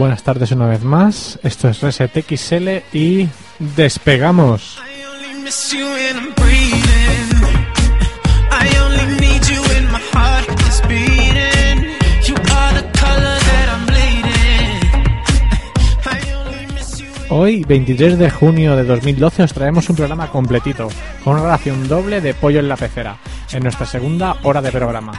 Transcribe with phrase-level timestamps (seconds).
[0.00, 1.38] Buenas tardes una vez más.
[1.42, 3.28] Esto es Reset XL y
[3.58, 4.80] despegamos.
[17.28, 20.88] Hoy, 23 de junio de 2012, os traemos un programa completito,
[21.22, 23.18] con una ración doble de pollo en la pecera,
[23.52, 25.12] en nuestra segunda hora de programa.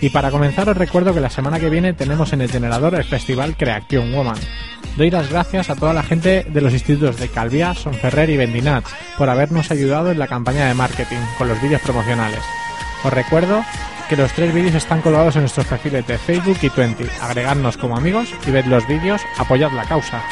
[0.00, 3.04] Y para comenzar os recuerdo que la semana que viene tenemos en el generador el
[3.04, 4.38] festival Creaction Woman.
[4.96, 8.84] Doy las gracias a toda la gente de los institutos de Calviá, Sonferrer y Vendinat
[9.16, 12.40] por habernos ayudado en la campaña de marketing con los vídeos promocionales.
[13.04, 13.64] Os recuerdo
[14.08, 17.04] que los tres vídeos están colgados en nuestros perfiles de Facebook y Twenty.
[17.20, 20.22] Agregadnos como amigos y ved los vídeos, apoyad la causa.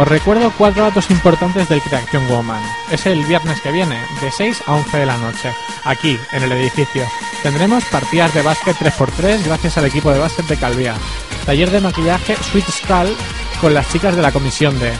[0.00, 2.62] Os recuerdo cuatro datos importantes del Creaction Woman.
[2.90, 5.52] Es el viernes que viene, de 6 a 11 de la noche,
[5.84, 7.04] aquí, en el edificio.
[7.42, 10.94] Tendremos partidas de básquet 3x3 gracias al equipo de básquet de Calvía.
[11.44, 13.14] Taller de maquillaje Sweet Skull
[13.60, 14.90] con las chicas de la comisión de...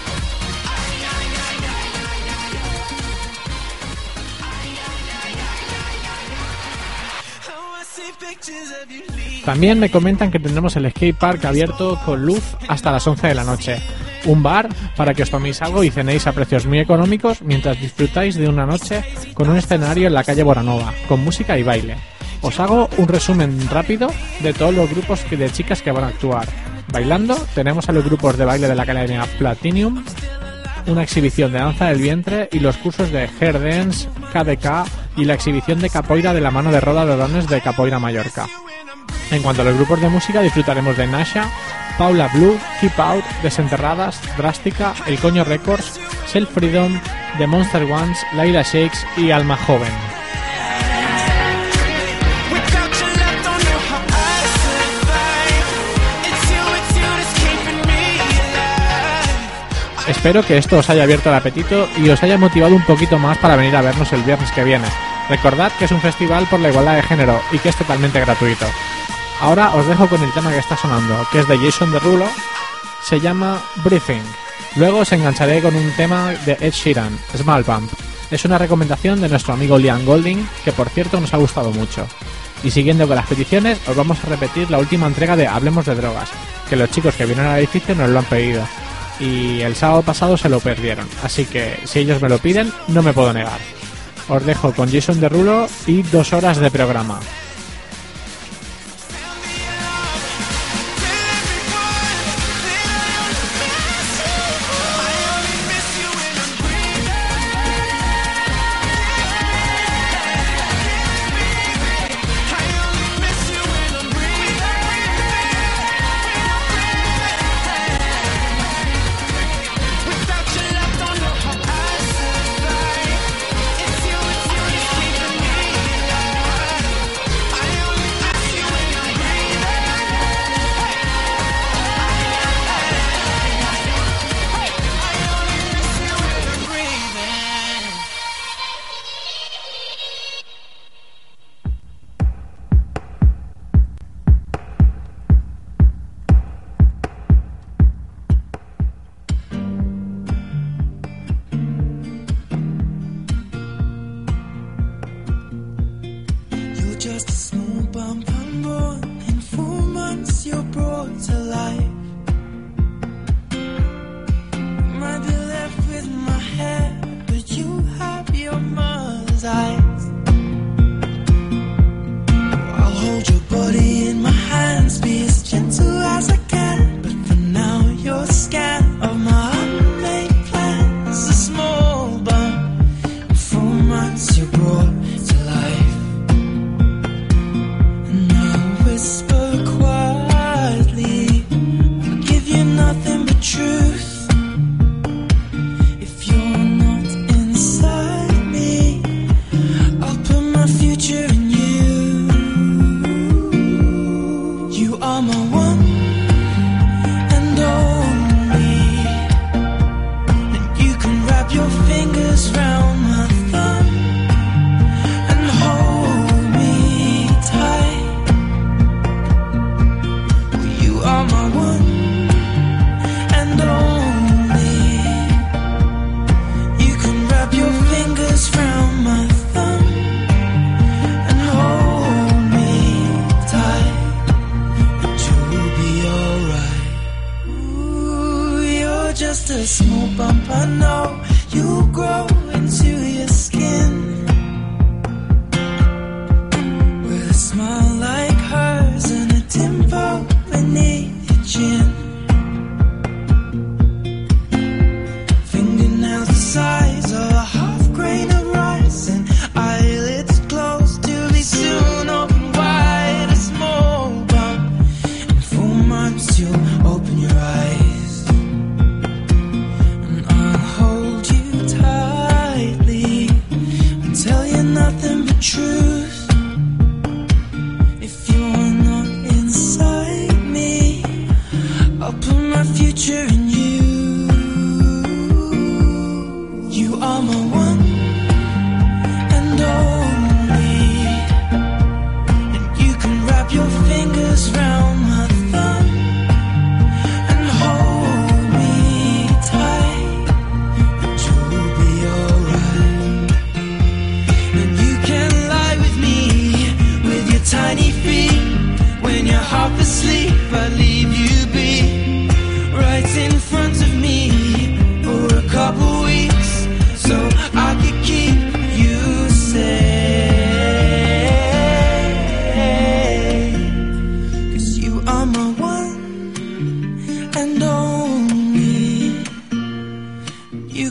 [9.46, 13.34] También me comentan que tendremos el skate park abierto con luz hasta las 11 de
[13.34, 13.82] la noche.
[14.26, 18.36] Un bar para que os toméis algo y cenéis a precios muy económicos mientras disfrutáis
[18.36, 19.02] de una noche
[19.34, 21.96] con un escenario en la calle Boranova, con música y baile.
[22.42, 24.10] Os hago un resumen rápido
[24.40, 26.48] de todos los grupos de chicas que van a actuar.
[26.92, 30.04] Bailando, tenemos a los grupos de baile de la Academia Platinum,
[30.86, 35.34] una exhibición de danza del vientre y los cursos de Hair Dance, KDK y la
[35.34, 38.46] exhibición de capoeira de la mano de Roda Dorones de Capoeira Mallorca.
[39.30, 41.48] En cuanto a los grupos de música, disfrutaremos de Nasha,
[42.00, 46.98] Paula Blue, Keep Out, Desenterradas, Drástica, El Coño Records, Self Freedom,
[47.36, 49.92] The Monster Ones, Laila Shakes y Alma Joven.
[60.08, 63.36] Espero que esto os haya abierto el apetito y os haya motivado un poquito más
[63.36, 64.88] para venir a vernos el viernes que viene.
[65.28, 68.64] Recordad que es un festival por la igualdad de género y que es totalmente gratuito.
[69.40, 72.26] Ahora os dejo con el tema que está sonando, que es de Jason Derulo,
[73.02, 74.22] se llama Breathing.
[74.76, 77.90] Luego os engancharé con un tema de Ed Sheeran, Small Pump.
[78.30, 82.06] Es una recomendación de nuestro amigo Liam Golding, que por cierto nos ha gustado mucho.
[82.62, 85.94] Y siguiendo con las peticiones, os vamos a repetir la última entrega de Hablemos de
[85.94, 86.28] Drogas,
[86.68, 88.62] que los chicos que vienen al edificio nos lo han pedido.
[89.18, 93.02] Y el sábado pasado se lo perdieron, así que si ellos me lo piden, no
[93.02, 93.58] me puedo negar.
[94.28, 97.20] Os dejo con Jason Derulo y dos horas de programa.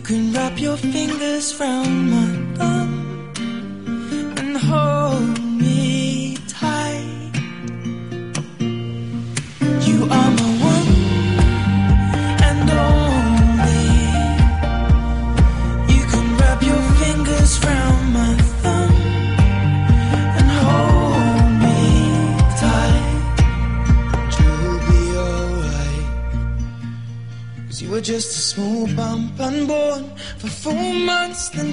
[0.10, 2.99] Can wrap your fingers round my thumb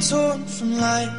[0.08, 1.11] torn from life.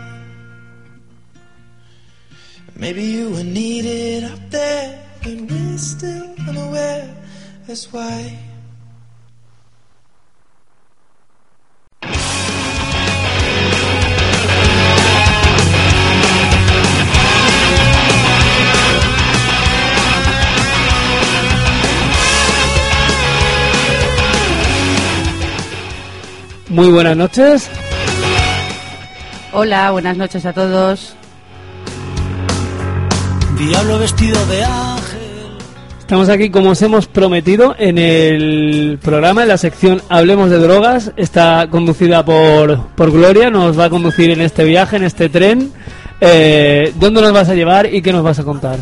[2.76, 7.14] Maybe you were needed up there, but we're still unaware.
[7.66, 8.40] That's why.
[26.70, 27.87] Muy buenas noches.
[29.60, 31.16] Hola, buenas noches a todos.
[33.58, 35.58] Diablo vestido de ángel.
[35.98, 41.12] Estamos aquí, como os hemos prometido, en el programa, en la sección Hablemos de Drogas.
[41.18, 45.72] Está conducida por, por Gloria, nos va a conducir en este viaje, en este tren.
[46.22, 48.78] Eh, ¿Dónde nos vas a llevar y qué nos vas a contar?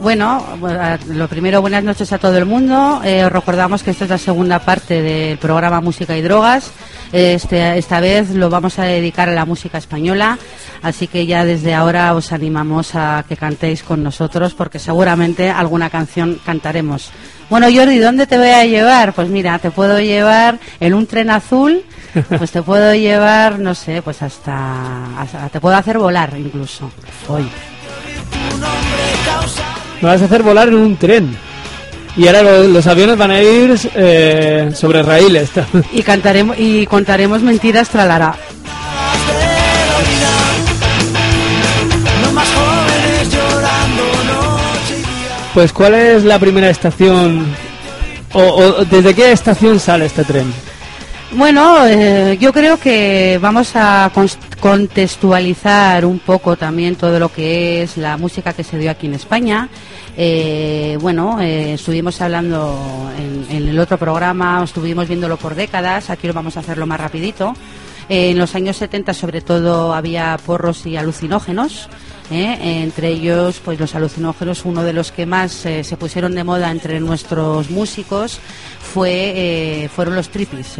[0.00, 3.00] Bueno, bu- lo primero, buenas noches a todo el mundo.
[3.04, 6.70] Eh, os recordamos que esta es la segunda parte del programa Música y Drogas.
[7.12, 10.38] Este, esta vez lo vamos a dedicar a la música española,
[10.82, 15.90] así que ya desde ahora os animamos a que cantéis con nosotros porque seguramente alguna
[15.90, 17.10] canción cantaremos.
[17.50, 19.14] Bueno, Jordi, ¿dónde te voy a llevar?
[19.14, 21.82] Pues mira, te puedo llevar en un tren azul,
[22.36, 26.90] pues te puedo llevar, no sé, pues hasta, hasta- te puedo hacer volar incluso.
[27.26, 27.48] Hoy.
[30.00, 31.36] Me vas a hacer volar en un tren.
[32.16, 35.50] Y ahora lo- los aviones van a ir eh, sobre raíles.
[35.92, 38.34] Y cantaremos y contaremos mentiras tralará.
[45.54, 47.46] Pues, ¿cuál es la primera estación?
[48.32, 50.52] O, o desde qué estación sale este tren?
[51.32, 54.10] Bueno, eh, yo creo que vamos a
[54.60, 59.14] contextualizar un poco también todo lo que es la música que se dio aquí en
[59.14, 59.68] España.
[60.16, 66.26] Eh, bueno, eh, estuvimos hablando en, en el otro programa, estuvimos viéndolo por décadas, aquí
[66.26, 67.54] lo vamos a hacerlo más rapidito.
[68.08, 71.88] Eh, en los años 70 sobre todo había porros y alucinógenos.
[72.30, 72.82] ¿Eh?
[72.82, 76.70] entre ellos pues los alucinógenos uno de los que más eh, se pusieron de moda
[76.70, 78.40] entre nuestros músicos
[78.80, 79.32] fue
[79.84, 80.76] eh, fueron los tripis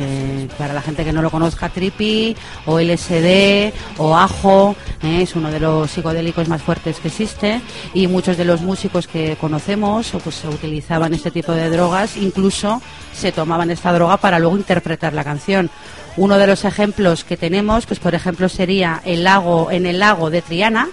[0.57, 2.37] para la gente que no lo conozca tripi
[2.67, 7.61] o LSD o ajo es uno de los psicodélicos más fuertes que existe.
[7.95, 13.33] Y muchos de los músicos que conocemos pues utilizaban este tipo de drogas incluso se
[13.33, 15.71] tomaban esta droga para luego interpretar la canción.
[16.17, 20.31] Uno de los ejemplos que tenemos pues por ejemplo sería el lago en el lago
[20.31, 20.89] de Triana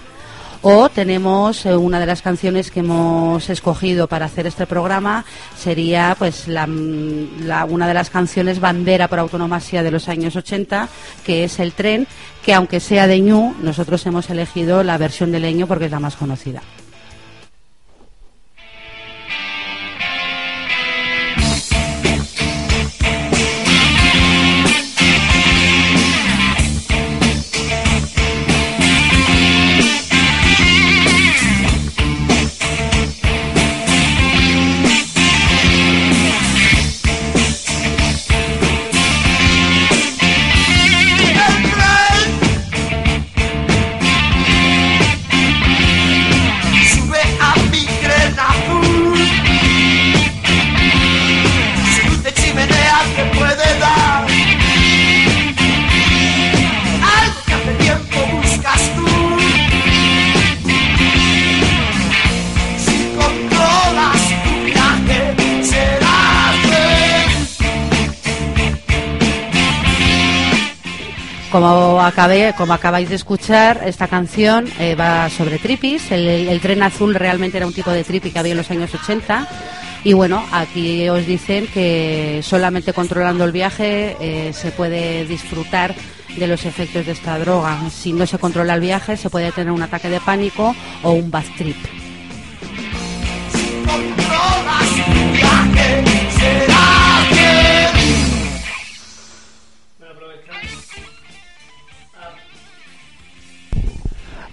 [0.68, 5.24] o tenemos eh, una de las canciones que hemos escogido para hacer este programa
[5.56, 10.88] sería pues la, mm, una de las canciones bandera por autonomasia de los años 80
[11.24, 12.08] que es el tren
[12.44, 16.00] que aunque sea de ñu nosotros hemos elegido la versión de leño porque es la
[16.00, 16.62] más conocida
[71.56, 76.12] Como, acabé, acabáis de escuchar, esta canción eh, va sobre tripis.
[76.12, 79.48] El, tren azul realmente era un tipo de tripi que había en los años 80.
[80.04, 85.94] Y bueno, aquí os dicen que solamente controlando el viaje eh, se puede disfrutar
[86.36, 87.88] de los efectos de esta droga.
[87.88, 91.30] Si no se controla el viaje, se puede tener un ataque de pánico o un
[91.30, 91.78] bad trip.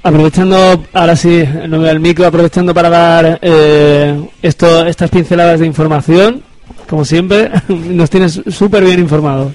[0.05, 5.65] Aprovechando, ahora sí, no me el micro, aprovechando para dar eh, esto, estas pinceladas de
[5.65, 6.43] información,
[6.89, 9.53] como siempre, nos tienes súper bien informado.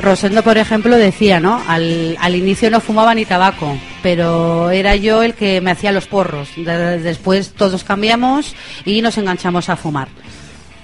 [0.00, 1.62] Rosendo, por ejemplo, decía, ¿no?
[1.68, 6.06] Al, al, inicio no fumaba ni tabaco, pero era yo el que me hacía los
[6.06, 6.48] porros.
[6.56, 10.08] Después todos cambiamos y nos enganchamos a fumar.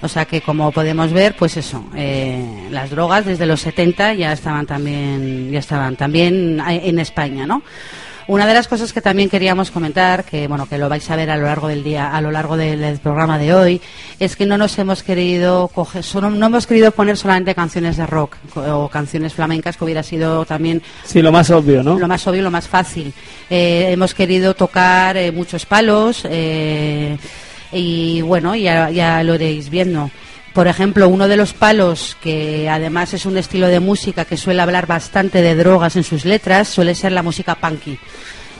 [0.01, 4.31] O sea que, como podemos ver, pues eso, eh, las drogas desde los 70 ya
[4.31, 7.61] estaban también, ya estaban también en España, ¿no?
[8.27, 11.31] Una de las cosas que también queríamos comentar, que bueno, que lo vais a ver
[11.31, 13.81] a lo largo del día, a lo largo del, del programa de hoy,
[14.19, 18.05] es que no nos hemos querido coger, solo- no hemos querido poner solamente canciones de
[18.05, 21.97] rock o canciones flamencas, que hubiera sido también Sí, lo más obvio, ¿no?
[21.97, 23.11] lo más obvio, lo más fácil.
[23.49, 27.17] Eh, hemos querido tocar eh, muchos palos eh,
[27.71, 30.09] y bueno, ya, ya lo iréis viendo.
[30.53, 34.61] Por ejemplo, uno de los palos que además es un estilo de música que suele
[34.61, 37.91] hablar bastante de drogas en sus letras suele ser la música punky.
[37.91, 37.97] ¿eh?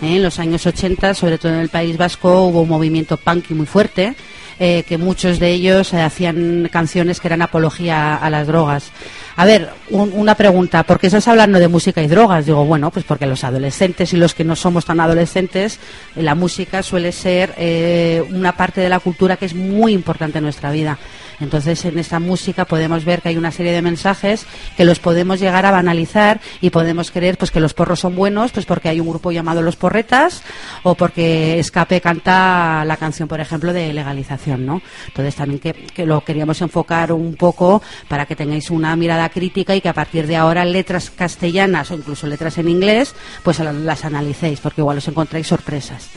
[0.02, 3.66] En los años 80, sobre todo en el País Vasco, hubo un movimiento punky muy
[3.66, 4.16] fuerte,
[4.60, 8.92] eh, que muchos de ellos eh, hacían canciones que eran apología a las drogas.
[9.38, 12.46] A ver, un- una pregunta, ¿por qué estás hablando de música y drogas?
[12.46, 15.80] Digo, bueno, pues porque los adolescentes y los que no somos tan adolescentes,
[16.16, 20.40] eh, la música suele ser eh, una parte de la cultura que es muy importante
[20.40, 20.98] en nuestra vida.
[21.40, 25.40] Entonces, en esta música podemos ver que hay una serie de mensajes que los podemos
[25.40, 29.00] llegar a banalizar y podemos creer pues que los porros son buenos, pues porque hay
[29.00, 30.44] un grupo llamado Los Porretas
[30.84, 34.82] o porque Escape canta la canción, por ejemplo, de legalización, ¿no?
[35.08, 39.76] Entonces, también que, que lo queríamos enfocar un poco para que tengáis una mirada crítica
[39.76, 44.06] y que a partir de ahora letras castellanas o incluso letras en inglés, pues las
[44.06, 46.10] analicéis, porque igual os encontráis sorpresas.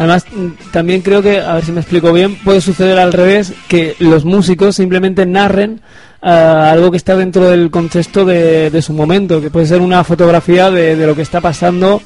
[0.00, 0.24] Además,
[0.72, 4.24] también creo que, a ver si me explico bien, puede suceder al revés, que los
[4.24, 5.82] músicos simplemente narren
[6.22, 10.70] ah, algo que está dentro del contexto de, su momento, que puede ser una fotografía
[10.70, 12.00] de, lo que está pasando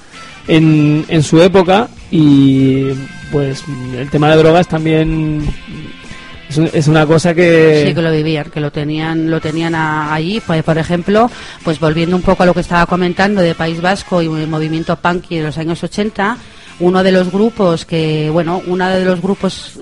[0.48, 2.88] en, su época y
[3.30, 3.62] pues
[3.96, 5.46] el tema de drogas también
[6.48, 7.84] es, un- es una cosa que...
[7.86, 10.42] Sí, que lo vivían, que lo tenían, lo tenían allí.
[10.44, 11.30] Pues, por ejemplo,
[11.62, 14.96] pues volviendo un poco a lo que estaba comentando de País Vasco y el movimiento
[14.96, 16.36] punky de los años 80,
[16.80, 19.78] uno de los grupos que, bueno, uno de los grupos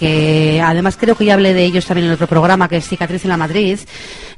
[0.00, 3.22] que además creo que ya hablé de ellos también en otro programa, que es Cicatriz
[3.24, 3.78] en la Madrid,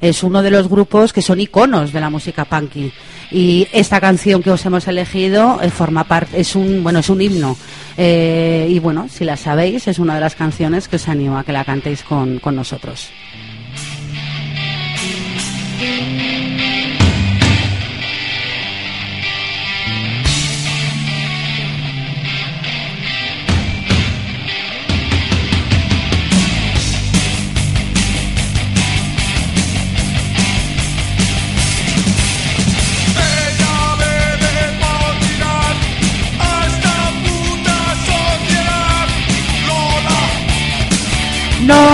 [0.01, 2.91] es uno de los grupos que son iconos de la música punky.
[3.31, 7.21] Y esta canción que os hemos elegido eh, forma parte, es un, bueno, es un
[7.21, 7.55] himno.
[7.95, 11.45] Eh, y bueno, si la sabéis, es una de las canciones que os animo a
[11.45, 13.09] que la cantéis con, con nosotros.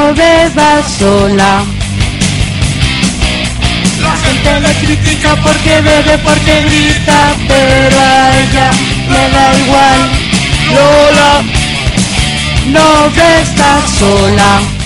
[0.09, 1.63] No bebas sola.
[4.01, 8.71] la gente le critica porque bebe, porque grita, pero a ella
[9.11, 9.99] le da igual.
[10.73, 11.43] Lola,
[12.71, 13.05] no
[13.39, 14.78] estás sola.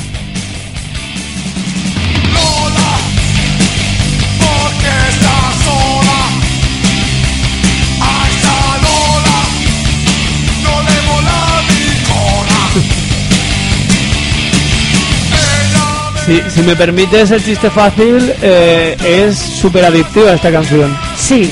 [16.26, 20.98] Si, si me permites el chiste fácil, eh, es súper adictiva esta canción.
[21.18, 21.52] Sí,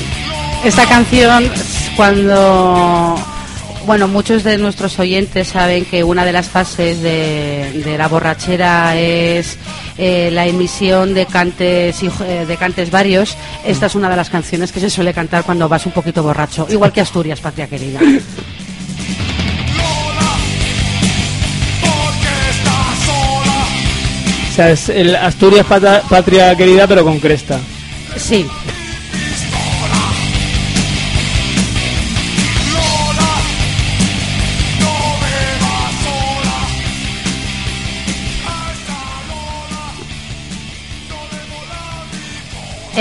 [0.64, 1.50] esta canción
[1.94, 3.18] cuando
[3.86, 9.58] bueno, muchos de nuestros oyentes saben que una de las fases de, la borrachera es
[9.98, 13.36] eh, la emisión de cantes eh, de cantes varios.
[13.64, 16.66] Esta es una de las canciones que se suele cantar cuando vas un poquito borracho,
[16.70, 18.00] igual que Asturias, patria querida.
[24.70, 27.58] Es el Asturias patria querida, pero con cresta.
[28.16, 28.46] Sí,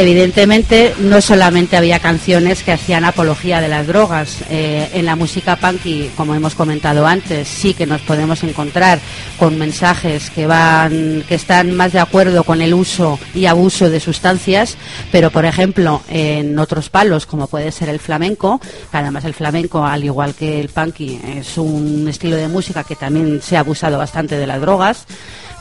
[0.01, 4.43] Evidentemente, no solamente había canciones que hacían apología de las drogas.
[4.49, 8.99] Eh, en la música punky, como hemos comentado antes, sí que nos podemos encontrar
[9.37, 13.99] con mensajes que van, que están más de acuerdo con el uso y abuso de
[13.99, 14.75] sustancias,
[15.11, 19.85] pero por ejemplo, en otros palos, como puede ser el flamenco, que además el flamenco,
[19.85, 23.99] al igual que el punky, es un estilo de música que también se ha abusado
[23.99, 25.05] bastante de las drogas.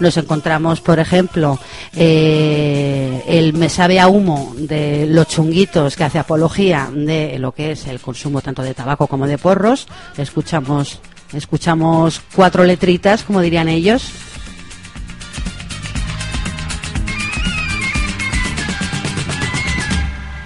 [0.00, 1.58] Nos encontramos, por ejemplo,
[1.94, 7.72] eh, el me sabe a humo de los chunguitos que hace apología de lo que
[7.72, 9.86] es el consumo tanto de tabaco como de porros.
[10.16, 11.00] Escuchamos,
[11.34, 14.10] escuchamos cuatro letritas, como dirían ellos.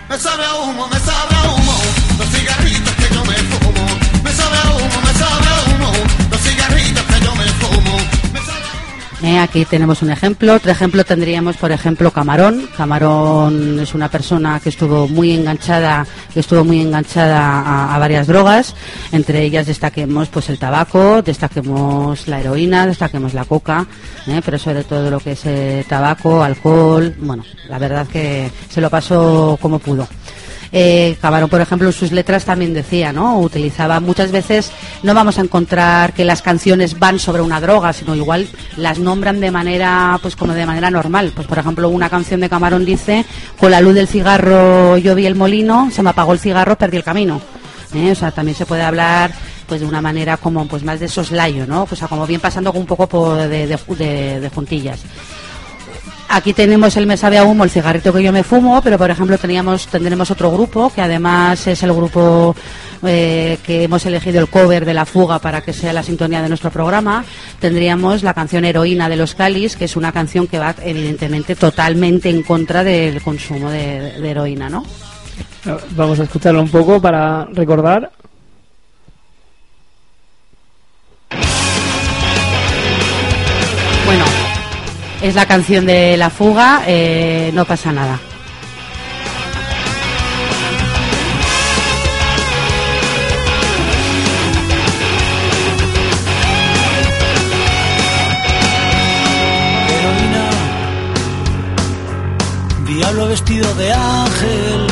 [0.08, 1.13] Me sabe a humo, me sabe
[9.24, 10.52] Eh, aquí tenemos un ejemplo.
[10.52, 12.68] Otro ejemplo tendríamos, por ejemplo, Camarón.
[12.76, 18.74] Camarón es una persona que estuvo muy enganchada, que estuvo muy enganchada a, varias drogas.
[19.12, 23.86] Entre ellas destaquemos, pues, el tabaco, destaquemos la heroína, destaquemos la coca,
[24.26, 27.14] eh, pero sobre todo lo que es eh, tabaco, alcohol.
[27.18, 30.06] Bueno, la verdad que se lo pasó como pudo.
[30.76, 33.38] Eh, Camarón, por ejemplo, en sus letras también decía, ¿no?
[33.38, 34.72] Utilizaba muchas veces,
[35.04, 39.38] no vamos a encontrar que las canciones van sobre una droga, sino igual las nombran
[39.38, 41.30] de manera, pues como de manera normal.
[41.32, 43.24] Pues por ejemplo, una canción de Camarón dice,
[43.56, 46.96] con la luz del cigarro yo vi el molino, se me apagó el cigarro, perdí
[46.96, 47.40] el camino.
[47.94, 48.10] ¿eh?
[48.10, 49.30] O sea, también se puede hablar
[49.68, 51.86] pues de una manera como pues más de soslayo, ¿no?
[51.88, 55.04] O sea, como bien pasando un poco por de, de, de juntillas.
[56.28, 59.10] Aquí tenemos el me sabe a humo, el cigarrito que yo me fumo, pero por
[59.10, 62.56] ejemplo teníamos, tendremos otro grupo que además es el grupo
[63.04, 66.48] eh, que hemos elegido el cover de La Fuga para que sea la sintonía de
[66.48, 67.24] nuestro programa.
[67.60, 72.30] Tendríamos la canción Heroína de los Calis, que es una canción que va evidentemente totalmente
[72.30, 74.84] en contra del consumo de, de heroína, ¿no?
[75.90, 78.10] Vamos a escucharlo un poco para recordar.
[85.24, 88.20] Es la canción de La Fuga, eh, no pasa nada.
[102.86, 104.86] diablo vestido de ángel.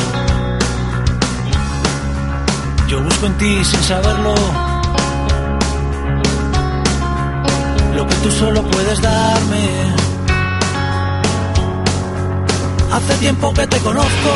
[2.87, 4.33] Yo busco en ti sin saberlo
[7.95, 10.12] lo que tú solo puedes darme.
[12.93, 14.33] Hace tiempo que te conozco,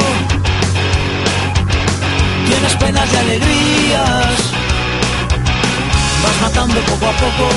[2.48, 4.38] tienes penas y alegrías,
[6.24, 7.50] vas matando poco a poco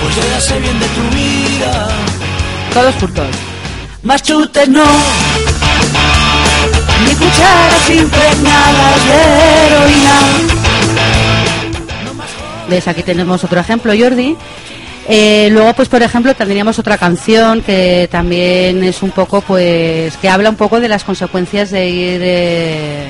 [0.00, 1.88] pues yo ya sé bien de tu vida.
[2.72, 3.26] Todos juntos.
[4.02, 4.84] Más chutes no,
[7.04, 10.20] ni cucharas impregnadas de heroína.
[12.70, 12.86] ¿Ves?
[12.86, 14.36] Aquí tenemos otro ejemplo, Jordi.
[15.10, 20.28] Eh, luego, pues por ejemplo, tendríamos otra canción que también es un poco, pues, que
[20.28, 23.06] habla un poco de las consecuencias de ir, eh,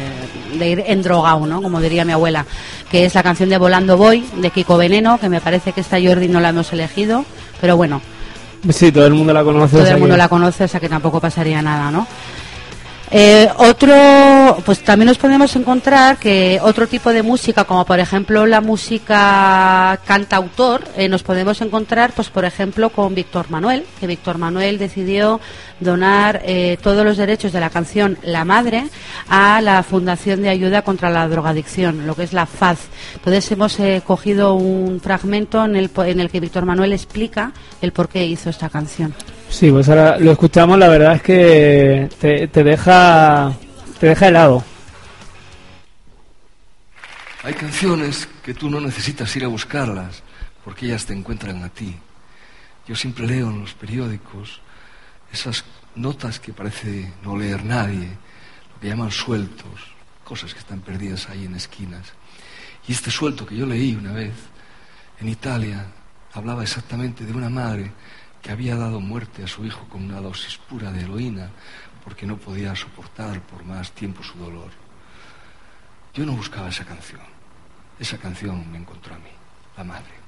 [0.58, 1.60] de ir endrogado, ¿no?
[1.60, 2.46] Como diría mi abuela,
[2.90, 5.98] que es la canción de Volando Voy, de Kiko Veneno, que me parece que esta
[6.00, 7.24] Jordi no la hemos elegido,
[7.60, 8.00] pero bueno,
[8.70, 9.76] Sí, todo el mundo la conoce.
[9.78, 12.06] todo el mundo que- la conoce, o sea que tampoco pasaría nada, ¿no?
[13.10, 18.44] Eh, otro, pues también nos podemos encontrar que otro tipo de música, como por ejemplo
[18.44, 24.36] la música cantautor, eh, nos podemos encontrar, pues por ejemplo, con Víctor Manuel, que Víctor
[24.36, 25.40] Manuel decidió
[25.80, 28.88] donar eh, todos los derechos de la canción La Madre
[29.28, 32.78] a la Fundación de Ayuda contra la Drogadicción, lo que es la FAZ.
[33.14, 37.92] Entonces hemos eh, cogido un fragmento en el, en el que Víctor Manuel explica el
[37.92, 39.14] por qué hizo esta canción.
[39.50, 43.52] Sí, pues ahora lo escuchamos, la verdad es que te, te deja
[43.98, 44.64] te deja helado.
[47.42, 50.22] Hay canciones que tú no necesitas ir a buscarlas
[50.64, 51.96] porque ellas te encuentran a ti.
[52.86, 54.60] Yo siempre leo en los periódicos
[55.32, 58.08] esas notas que parece no leer nadie,
[58.74, 59.92] lo que llaman sueltos,
[60.24, 62.12] cosas que están perdidas ahí en esquinas.
[62.86, 64.32] Y este suelto que yo leí una vez
[65.20, 65.86] en Italia
[66.34, 67.90] hablaba exactamente de una madre
[68.42, 71.50] que había dado muerte a su hijo con una dosis pura de heroína
[72.04, 74.70] porque no podía soportar por más tiempo su dolor.
[76.14, 77.20] Yo no buscaba esa canción.
[77.98, 79.30] Esa canción me encontró a mí,
[79.76, 80.18] la madre.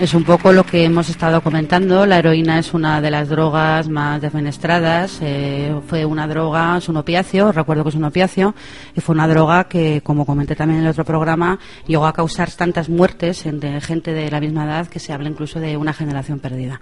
[0.00, 2.06] Es un poco lo que hemos estado comentando.
[2.06, 5.18] La heroína es una de las drogas más defenestradas.
[5.22, 8.54] eh, fue una droga, es un opiáceo, recuerdo que es un opiáceo,
[8.94, 11.58] y fue una droga que, como comenté también en el otro programa,
[11.88, 15.58] llegó a causar tantas muertes entre gente de la misma edad que se habla incluso
[15.58, 16.80] de una generación perdida.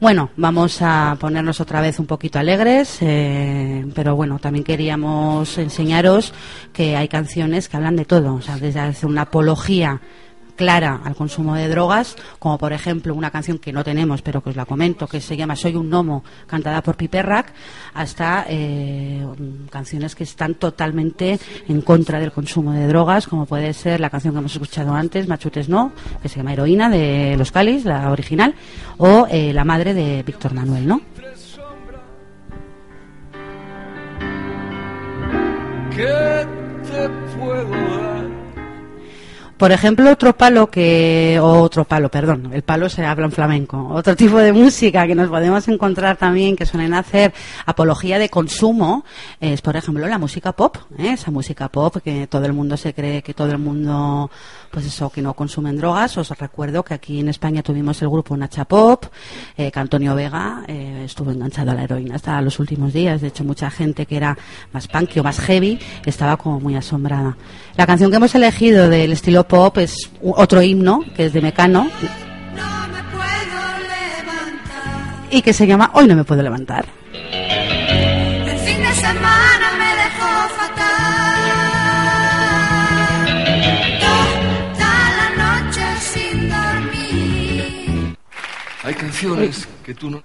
[0.00, 6.32] Bueno, vamos a ponernos otra vez un poquito alegres, eh, pero bueno, también queríamos enseñaros
[6.72, 10.00] que hay canciones que hablan de todo, o sea, desde hacer una apología
[10.56, 14.50] clara al consumo de drogas, como por ejemplo una canción que no tenemos, pero que
[14.50, 17.52] os la comento, que se llama Soy un gnomo, cantada por Piperrack,
[17.94, 19.26] hasta eh,
[19.70, 21.38] canciones que están totalmente
[21.68, 25.28] en contra del consumo de drogas, como puede ser la canción que hemos escuchado antes,
[25.28, 28.54] Machutes No, que se llama Heroína, de Los Calis, la original,
[28.98, 31.00] o eh, La Madre de Víctor Manuel, ¿no?
[35.94, 36.46] ¿Qué
[36.90, 38.11] te puedo dar?
[39.62, 43.90] Por ejemplo, otro palo que, o otro palo, perdón, el palo se habla en flamenco.
[43.92, 47.32] Otro tipo de música que nos podemos encontrar también que suelen hacer
[47.64, 49.04] apología de consumo
[49.38, 51.12] es, por ejemplo, la música pop, ¿eh?
[51.12, 54.32] esa música pop que todo el mundo se cree que todo el mundo,
[54.72, 56.16] pues eso, que no consumen drogas.
[56.16, 59.04] Os recuerdo que aquí en España tuvimos el grupo Nacha Pop,
[59.56, 63.20] eh, que Antonio Vega eh, estuvo enganchado a la heroína hasta los últimos días.
[63.20, 64.36] De hecho, mucha gente que era
[64.72, 67.36] más punk o más heavy estaba como muy asombrada.
[67.76, 71.84] La canción que hemos elegido del estilo pop es otro himno, que es de Mecano,
[71.84, 75.28] No me puedo levantar.
[75.30, 76.86] y que se llama Hoy no me puedo levantar.
[88.84, 90.22] Hay canciones que tú no...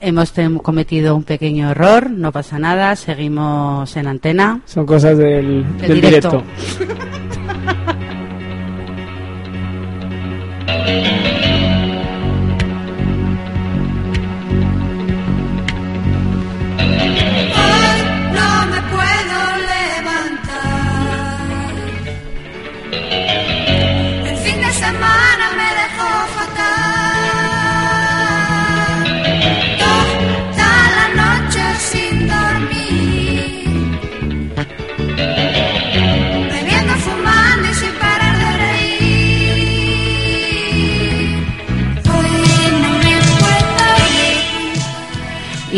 [0.00, 4.60] Hemos cometido un pequeño error, no pasa nada, seguimos en antena.
[4.64, 6.44] Son cosas del, Del del directo.
[6.78, 7.08] directo.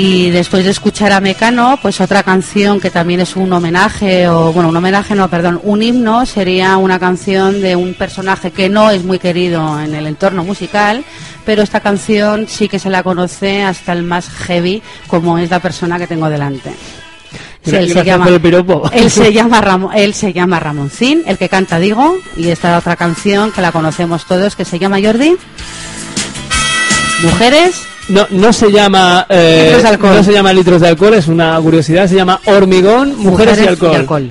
[0.03, 4.51] Y después de escuchar a Mecano, pues otra canción que también es un homenaje, o
[4.51, 8.91] bueno, un homenaje, no, perdón, un himno, sería una canción de un personaje que no
[8.91, 11.05] es muy querido en el entorno musical,
[11.45, 15.61] pero esta canción sí que se la conoce hasta el más heavy, como es la
[15.61, 16.71] persona que tengo delante.
[17.63, 18.25] Sí, él, se llama,
[18.95, 22.97] él se llama Ramo- él se llama Ramoncín, el que canta digo, y esta otra
[22.97, 25.37] canción que la conocemos todos que se llama Jordi.
[27.23, 30.15] Mujeres, No, no se llama eh, Litros de alcohol.
[30.17, 34.31] no se llama litros de alcohol, es una curiosidad, se llama hormigón, mujeres, y alcohol.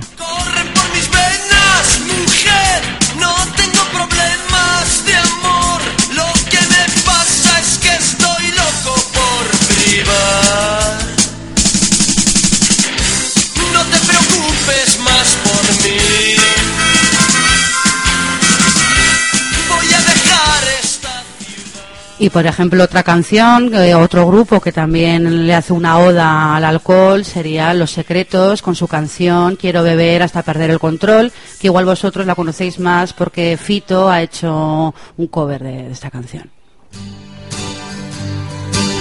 [22.22, 26.64] Y por ejemplo, otra canción, eh, otro grupo que también le hace una oda al
[26.66, 31.86] alcohol sería Los Secretos con su canción Quiero beber hasta perder el control, que igual
[31.86, 36.50] vosotros la conocéis más porque Fito ha hecho un cover de, de esta canción.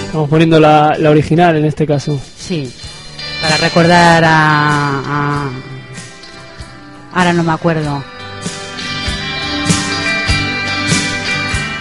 [0.05, 2.17] Estamos poniendo la, la original en este caso.
[2.37, 2.73] Sí,
[3.41, 5.49] para recordar a, a-
[7.13, 8.01] Ahora no me acuerdo.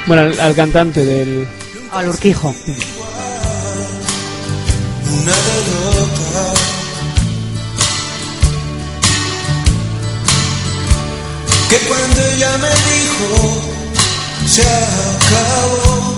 [0.08, 1.46] Bueno, al, al cantante del...
[1.92, 2.48] Al Urquijo.
[2.48, 2.56] una
[5.32, 6.54] derrota.
[11.68, 13.60] Que cuando ella me dijo
[14.46, 16.16] se acabó.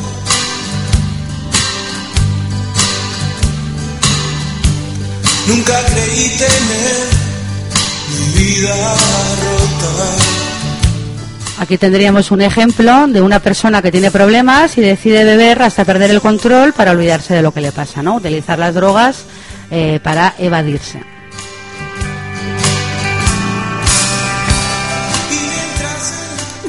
[5.48, 7.08] Nunca creí tener
[8.08, 8.76] mi vida
[9.42, 10.19] rota.
[11.60, 16.10] Aquí tendríamos un ejemplo de una persona que tiene problemas y decide beber hasta perder
[16.10, 18.14] el control para olvidarse de lo que le pasa, ¿no?
[18.14, 19.24] Utilizar las drogas
[19.70, 21.02] eh, para evadirse.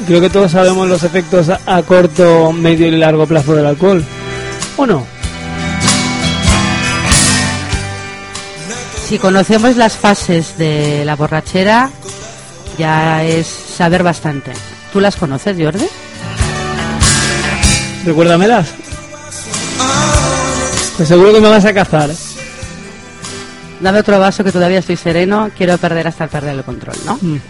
[0.06, 4.04] Creo que todos sabemos los efectos a, a corto, medio y largo plazo del alcohol.
[4.76, 5.06] ¿O no?
[9.06, 11.88] Si conocemos las fases de la borrachera,
[12.76, 14.52] ya es saber bastante.
[14.92, 15.86] ¿Tú las conoces, Jordi?
[18.04, 18.68] Recuérdamelas.
[20.96, 22.10] Pues seguro que me vas a cazar.
[22.10, 22.16] ¿eh?
[23.80, 25.50] Dame otro vaso que todavía estoy sereno.
[25.56, 27.18] Quiero perder hasta perder el control, ¿no?
[27.20, 27.40] Mm.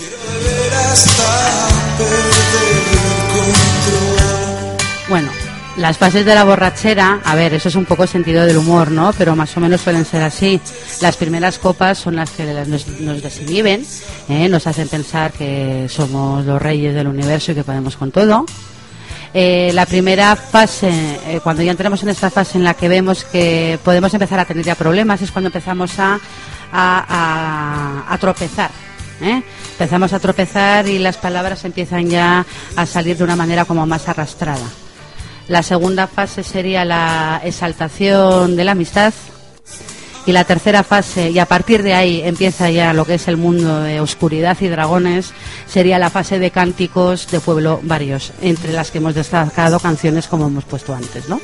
[0.00, 2.24] Beber hasta perder
[2.62, 2.88] el
[3.28, 4.76] control.
[5.08, 5.30] Bueno,
[5.76, 9.12] las fases de la borrachera, a ver, eso es un poco sentido del humor, ¿no?
[9.16, 10.60] Pero más o menos suelen ser así.
[11.00, 13.84] Las primeras copas son las que nos, nos desinhiben,
[14.28, 14.48] ¿eh?
[14.48, 18.46] nos hacen pensar que somos los reyes del universo y que podemos con todo.
[19.34, 20.88] Eh, la primera fase,
[21.26, 24.44] eh, cuando ya entramos en esta fase en la que vemos que podemos empezar a
[24.44, 26.18] tener ya problemas, es cuando empezamos a
[28.18, 28.70] tropezar.
[29.20, 29.42] ¿eh?
[29.72, 32.44] Empezamos a tropezar y las palabras empiezan ya
[32.76, 34.66] a salir de una manera como más arrastrada.
[35.48, 39.14] La segunda fase sería la exaltación de la amistad
[40.26, 43.36] Y la tercera fase, y a partir de ahí empieza ya lo que es el
[43.36, 45.32] mundo de oscuridad y dragones,
[45.68, 50.48] sería la fase de cánticos de pueblo varios, entre las que hemos destacado canciones como
[50.48, 51.40] hemos puesto antes, ¿no?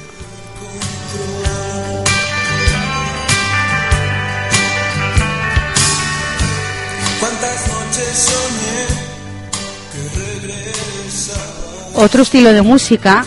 [11.94, 13.24] Otro estilo de música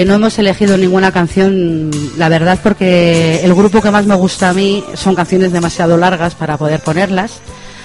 [0.00, 4.48] que no hemos elegido ninguna canción, la verdad, porque el grupo que más me gusta
[4.48, 7.38] a mí son canciones demasiado largas para poder ponerlas.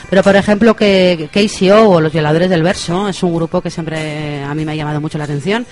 [0.10, 4.41] Pero, por ejemplo, que KCO o Los Violadores del Verso es un grupo que siempre
[4.41, 5.65] a mí me ha llamado mucho la atención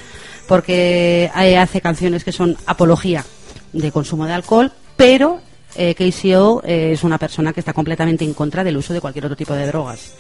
[0.46, 3.24] porque eh, hace canciones que son apología
[3.72, 5.40] de consumo de alcohol, pero
[5.78, 9.28] eh, KCO eh, es una persona que está completamente en contra del uso de cualquier
[9.28, 10.12] otro tipo de drogas.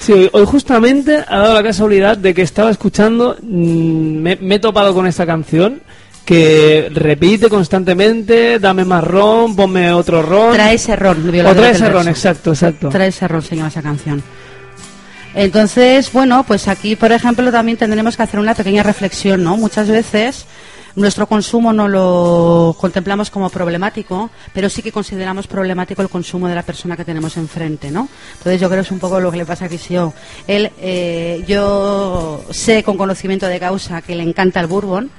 [0.00, 4.54] Sí, hoy- hoy justamente ha dado la casualidad de que estaba escuchando, mm, me, me
[4.54, 5.82] he topado con esta canción
[6.24, 10.54] que repite constantemente, dame más ron, ponme otro ron.
[10.54, 12.88] Trae ese ron, o trae ese ron, exacto, exacto.
[12.88, 14.22] Trae ese ron, se llama esa canción.
[15.34, 19.56] Entonces, bueno, pues aquí, por ejemplo, también tendremos que hacer una pequeña reflexión, ¿no?
[19.56, 20.46] Muchas veces
[20.96, 26.54] nuestro consumo no lo contemplamos como problemático, pero sí que consideramos problemático el consumo de
[26.54, 28.08] la persona que tenemos enfrente, ¿no?
[28.38, 30.12] Entonces yo creo que es un poco lo que le pasa a Kisio.
[30.46, 35.10] Él, eh, yo sé con conocimiento de causa que le encanta el bourbon,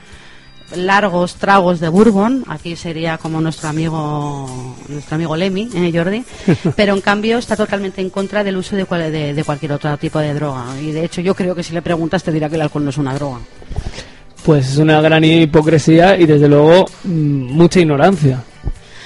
[0.76, 6.24] largos tragos de bourbon, aquí sería como nuestro amigo nuestro amigo Lemmy, ¿eh, Jordi,
[6.78, 9.98] pero en cambio está totalmente en contra del uso de, cual- de- de cualquier otro
[9.98, 10.64] tipo de droga.
[10.82, 12.90] Y de hecho yo creo que si le preguntas te dirá que el alcohol no
[12.90, 13.40] es una droga.
[14.45, 17.10] Pues es una gran hipocresía y desde luego mm,
[17.54, 18.43] mucha ignorancia.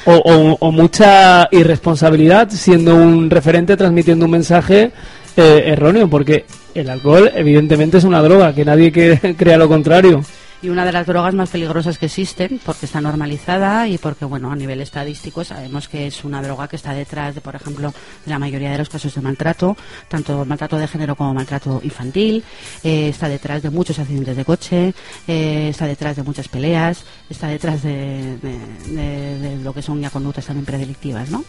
[0.07, 4.91] O, mucha irresponsabilidad siendo un referente transmitiendo un mensaje
[5.35, 6.45] eh, erróneo, porque
[6.75, 10.23] el alcohol evidentemente es una droga, que nadie que- crea lo contrario.
[10.61, 14.51] Y una de las drogas más peligrosas que existen, porque está normalizada y porque, bueno,
[14.51, 17.93] a nivel estadístico sabemos que es una droga que está detrás de, por ejemplo,
[18.25, 22.43] de la mayoría de los casos de maltrato, tanto maltrato de género como maltrato infantil,
[22.83, 24.93] eh, está detrás de muchos accidentes de coche,
[25.27, 30.45] eh, está detrás de muchas peleas, está detrás de, de- lo que son ya conductas
[30.45, 31.43] también predelictivas, ¿no?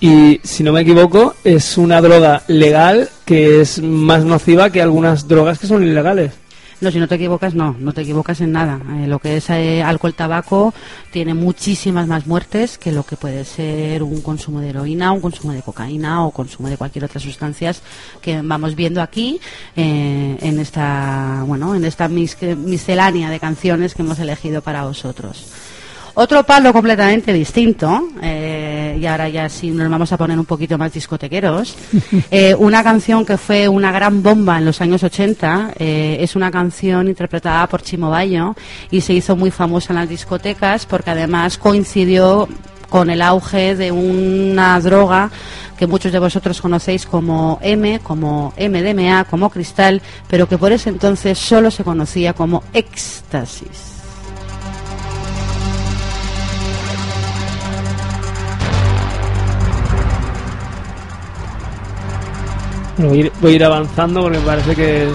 [0.00, 5.26] Y si no me equivoco, es una droga legal que es más nociva que algunas
[5.28, 6.32] drogas que son ilegales.
[6.78, 8.78] No, si no te equivocas, no, no te equivocas en nada.
[8.98, 10.74] Eh, lo que es eh, alcohol, tabaco,
[11.10, 15.54] tiene muchísimas más muertes que lo que puede ser un consumo de heroína, un consumo
[15.54, 17.80] de cocaína o consumo de cualquier otra sustancias
[18.20, 19.40] que vamos viendo aquí
[19.74, 25.46] eh, en esta, bueno, en esta mis- miscelánea de canciones que hemos elegido para vosotros.
[26.18, 30.78] Otro palo completamente distinto, eh, y ahora ya sí nos vamos a poner un poquito
[30.78, 31.76] más discotequeros.
[32.30, 36.50] Eh, una canción que fue una gran bomba en los años 80, eh, es una
[36.50, 38.54] canción interpretada por Chimo Bayo
[38.90, 42.48] y se hizo muy famosa en las discotecas porque además coincidió
[42.88, 45.30] con el auge de una droga
[45.78, 50.90] que muchos de vosotros conocéis como M, como MDMA, como cristal, pero que por ese
[50.90, 53.95] entonces solo se conocía como éxtasis.
[62.96, 65.12] Bueno, voy, a ir, voy a ir avanzando porque me parece que.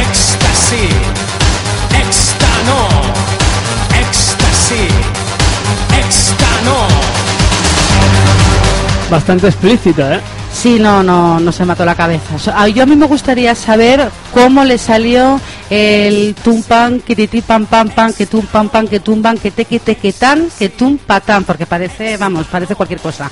[0.00, 0.88] Éxtasy,
[2.00, 2.88] éxtano,
[4.00, 4.88] éxtasy,
[5.98, 6.86] éxtano.
[9.10, 10.39] bastante explícita, ¿eh?
[10.60, 12.38] Sí, no, no, no se mató la cabeza.
[12.38, 17.40] So- a- Yo a mí me gustaría saber cómo le salió el tumpan, que titi
[17.40, 20.68] pam pam pam, que tum pam que tumban, que te que te que tan, que
[20.68, 23.30] tum patán, porque parece, vamos, parece cualquier cosa.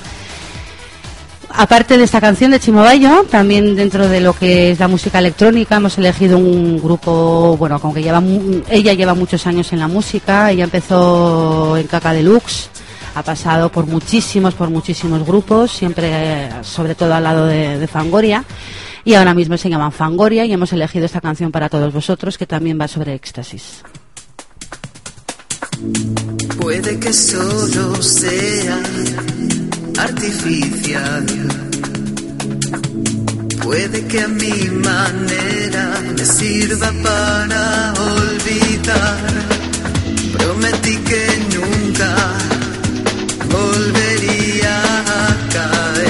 [1.51, 5.19] Aparte de esta canción de Chimo Bayo, también dentro de lo que es la música
[5.19, 8.21] electrónica hemos elegido un grupo, bueno, como que lleva,
[8.69, 12.69] ella lleva muchos años en la música, ella empezó en Caca Deluxe,
[13.15, 17.87] ha pasado por muchísimos, por muchísimos grupos, siempre, eh, sobre todo al lado de, de
[17.87, 18.43] Fangoria,
[19.03, 22.45] y ahora mismo se llaman Fangoria y hemos elegido esta canción para todos vosotros que
[22.45, 23.83] también va sobre éxtasis.
[26.59, 28.79] Puede que solo sea
[29.97, 31.25] artificial.
[33.61, 39.19] Puede que a mi manera me sirva para olvidar.
[40.33, 42.58] Prometí que nunca
[43.49, 46.08] volvería a caer,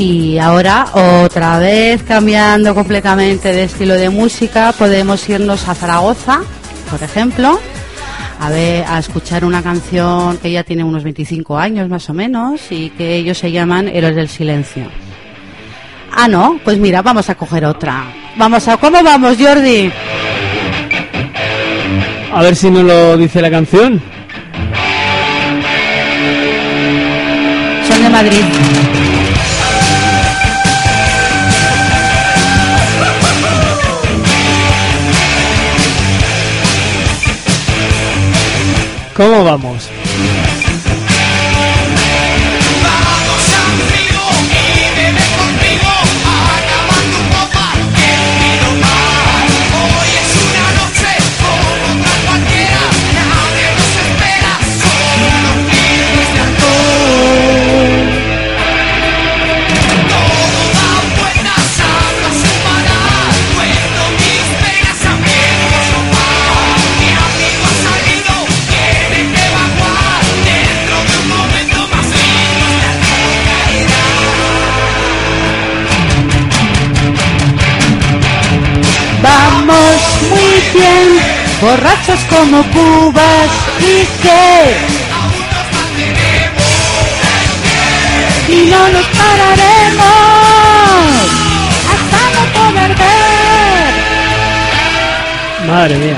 [0.00, 6.40] Y ahora, otra vez cambiando completamente de estilo de música, podemos irnos a Zaragoza,
[6.90, 7.60] por ejemplo,
[8.40, 12.62] a ver, a escuchar una canción que ya tiene unos 25 años más o menos
[12.70, 14.86] y que ellos se llaman Héroes del Silencio.
[16.16, 18.04] Ah, no, pues mira, vamos a coger otra.
[18.36, 19.92] Vamos a, ¿cómo vamos, Jordi?
[22.32, 24.00] A ver si nos lo dice la canción.
[27.86, 28.69] Son de Madrid.
[39.20, 39.90] ¿Cómo vamos?
[82.28, 83.50] Como cubas
[83.80, 84.74] y que
[88.52, 90.10] y no nos pararemos
[91.92, 93.94] hasta no poder ver.
[95.68, 96.16] Madre mía.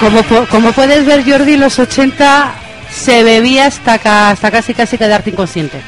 [0.00, 2.52] Como, como puedes ver, Jordi, los 80
[2.90, 5.80] se bebía hasta, ca- hasta casi casi quedarte inconsciente.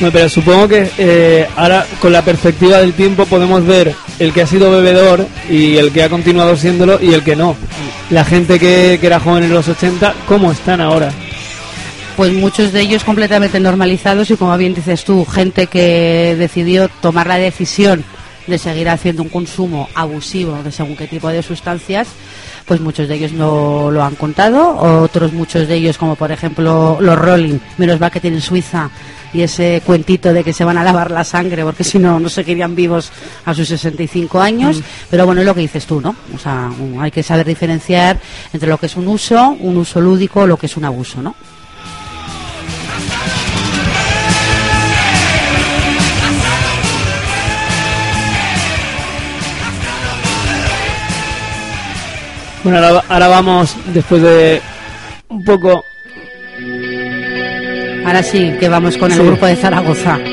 [0.00, 4.42] No, pero supongo que eh, ahora con la perspectiva del tiempo podemos ver el que
[4.42, 7.56] ha sido bebedor y el que ha continuado siéndolo y el que no.
[8.10, 11.10] La gente que, que era joven en los 80, ¿cómo están ahora?
[12.16, 17.26] Pues muchos de ellos completamente normalizados y como bien dices tú, gente que decidió tomar
[17.26, 18.04] la decisión
[18.46, 22.08] de seguir haciendo un consumo abusivo de según qué tipo de sustancias,
[22.66, 26.98] pues muchos de ellos no lo han contado, otros muchos de ellos como por ejemplo
[27.00, 28.90] los Rolling, menos va que tienen Suiza
[29.32, 32.28] y ese cuentito de que se van a lavar la sangre porque si no no
[32.28, 33.12] seguirían vivos
[33.44, 36.14] a sus 65 años, pero bueno, es lo que dices tú, ¿no?
[36.34, 38.18] O sea, hay que saber diferenciar
[38.52, 41.22] entre lo que es un uso, un uso lúdico, o lo que es un abuso,
[41.22, 41.34] ¿no?
[52.66, 54.60] Bueno, ahora, ahora vamos, después de
[55.28, 55.84] un poco...
[58.04, 59.24] Ahora sí, que vamos con el Sí.
[59.24, 60.18] grupo de Zaragoza.
[60.18, 60.24] He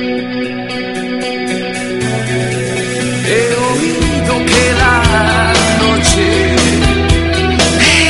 [3.70, 6.56] oído que la noche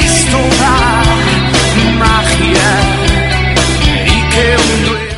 [0.06, 1.04] es toda
[2.00, 2.70] magia
[4.06, 5.16] y que un duende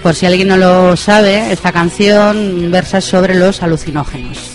[0.00, 4.49] Por si alguien no lo sabe, esta canción versa sobre los alucinógenos.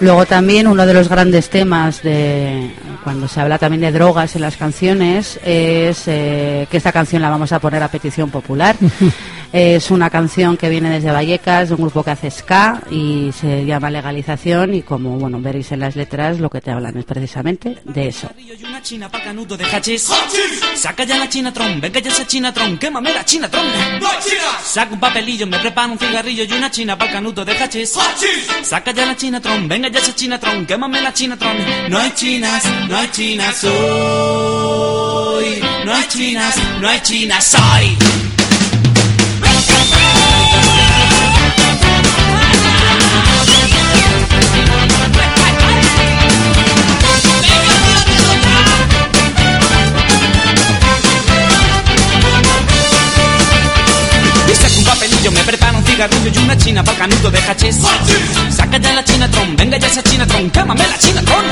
[0.00, 2.70] Luego también uno de los grandes temas de
[3.04, 7.30] cuando se habla también de drogas en las canciones es eh, que esta canción la
[7.30, 8.76] vamos a poner a petición popular.
[9.52, 13.64] es una canción que viene desde Vallecas, de un grupo que hace ska y se
[13.64, 17.78] llama Legalización y como bueno veréis en las letras lo que te hablan es precisamente
[17.84, 18.30] de eso.
[20.74, 23.66] Saca ya la chinatron, venga ya esa chinatron, quémame la chinatron.
[24.64, 27.98] Saca un papelillo, me preparo un cigarrillo y una china pa' canuto de hachís.
[28.62, 31.56] Saca ya la chinatron, venga ya esa chinatron, quémame la chinatron.
[31.88, 35.60] No hay chinas, no hay chinas hoy.
[35.84, 38.39] No hay chinas, no hay chinas hoy.
[56.60, 57.76] China pa'l canuto de hachís.
[58.56, 61.44] Saca ya la chinatron, venga ya esa chinatron, quémame la chinatron.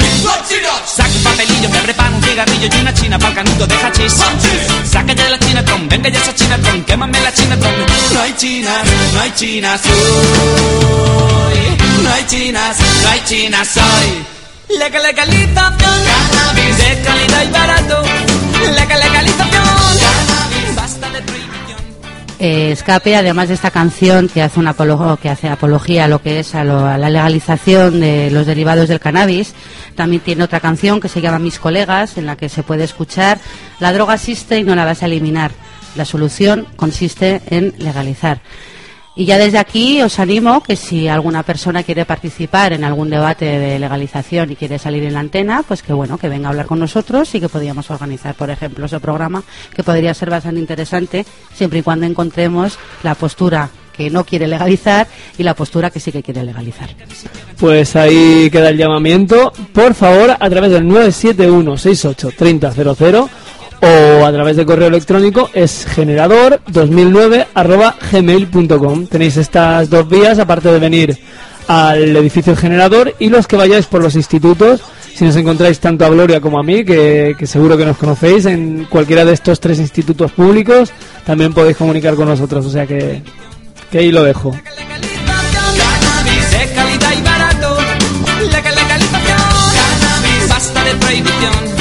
[0.96, 4.14] Saca un papelillo, me preparo un cigarrillo y una china pa'l canuto de hachís.
[4.84, 7.74] Saca ya la chinatron, venga ya esa chinatron, quémame la chinatron.
[8.12, 8.82] No hay chinas,
[9.14, 11.58] no hay chinas hoy.
[12.02, 14.78] No hay chinas, no hay chinas hoy.
[14.78, 15.98] Legal, legalización,
[16.32, 18.02] cannabis de calidad y barato.
[18.76, 20.27] Legal, legalización, cannabis.
[22.40, 24.72] Eh, Escape, además de esta canción que hace, una
[25.20, 28.88] que hace apología a lo que es a, lo- a la legalización de los derivados
[28.88, 29.54] del cannabis,
[29.96, 33.40] también tiene otra canción que se llama Mis colegas, en la que se puede escuchar
[33.80, 35.50] la droga existe y no la vas a eliminar.
[35.96, 38.40] La solución consiste en legalizar.
[39.18, 43.46] Y ya desde aquí os animo que si alguna persona quiere participar en algún debate
[43.46, 46.66] de legalización y quiere salir en la antena, pues que bueno, que venga a hablar
[46.66, 49.42] con nosotros y que podríamos organizar, por ejemplo, ese programa
[49.74, 55.08] que podría ser bastante interesante siempre y cuando encontremos la postura que no quiere legalizar
[55.36, 56.88] y la postura que sí que quiere legalizar.
[57.58, 59.52] Pues ahí queda el llamamiento.
[59.72, 63.28] Por favor, a través del 971-68-3000
[63.80, 69.06] o a través de correo electrónico es generador 2009 arroba gmail.com.
[69.06, 71.18] Tenéis estas dos vías, aparte de venir
[71.68, 74.82] al edificio generador y los que vayáis por los institutos.
[75.14, 78.86] Si nos encontráis tanto a Gloria como a mí, que, seguro que nos conocéis, en
[78.88, 80.92] cualquiera de estos tres institutos públicos,
[81.26, 82.64] también podéis comunicar con nosotros.
[82.66, 83.22] O sea que,
[83.90, 84.52] que ahí lo dejo.
[91.02, 91.77] Cannabis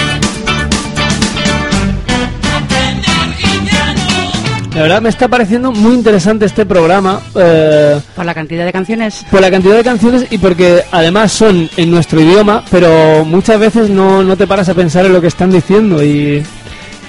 [4.77, 9.25] La verdad me está pareciendo muy interesante este programa eh, Por la cantidad de canciones.
[9.31, 13.89] por la cantidad de canciones y porque además son en nuestro idioma, pero muchas veces
[13.89, 16.43] no, no te paras a pensar en lo que están diciendo y,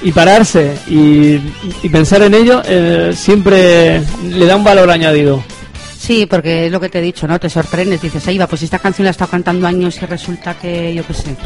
[0.01, 1.43] y pararse y,
[1.83, 5.45] y pensar en ello eh, siempre le da un valor añadido.
[5.99, 7.39] Sí, porque es lo que te he dicho, ¿no?
[7.39, 10.55] Te sorprendes, dices, ahí va, pues esta canción la he estado cantando años y resulta
[10.55, 11.37] que, yo qué sé,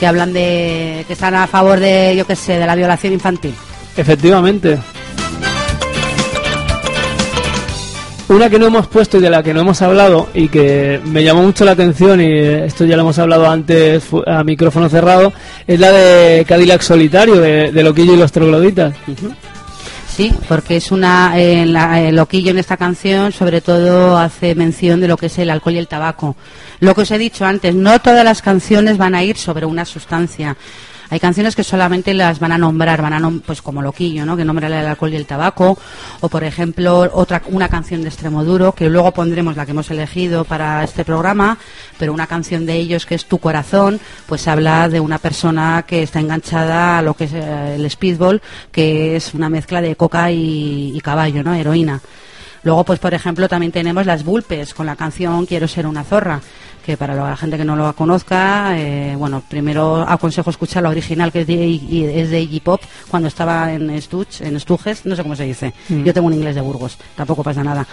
[0.00, 3.54] que hablan de, que están a favor de, yo qué sé, de la violación infantil.
[3.96, 4.76] Efectivamente.
[8.34, 11.22] Una que no hemos puesto y de la que no hemos hablado y que me
[11.22, 15.32] llamó mucho la atención y esto ya lo hemos hablado antes a micrófono cerrado
[15.66, 18.94] es la de Cadillac Solitario de, de Loquillo y los Trogloditas.
[20.08, 25.00] Sí, porque es una, eh, la- el loquillo en esta canción sobre todo hace mención
[25.00, 26.34] de lo que es el alcohol y el tabaco.
[26.80, 29.84] Lo que os he dicho antes, no todas las canciones van a ir sobre una
[29.84, 30.56] sustancia.
[31.12, 34.34] Hay canciones que solamente las van a nombrar, van a nom- pues como Loquillo, ¿no?
[34.34, 35.78] Que nombra el alcohol y el tabaco,
[36.20, 39.90] o por ejemplo otra una canción de Extremo Duro que luego pondremos la que hemos
[39.90, 41.58] elegido para este programa,
[41.98, 46.02] pero una canción de ellos que es Tu corazón, pues habla de una persona que
[46.02, 48.40] está enganchada a lo que es eh, el speedball,
[48.72, 51.52] que es una mezcla de coca y, y caballo, ¿no?
[51.52, 52.00] Heroína.
[52.64, 56.40] Luego, pues por ejemplo, también tenemos las Bulpes con la canción Quiero ser una zorra,
[56.84, 61.30] que para la gente que no lo conozca, eh, bueno, primero aconsejo escuchar la original
[61.30, 65.14] que es de, y- es de Iggy Pop cuando estaba en Stuch, en Stuges, no
[65.16, 65.72] sé cómo se dice.
[65.88, 66.02] Mm.
[66.04, 67.86] Yo tengo un inglés de Burgos, tampoco pasa nada.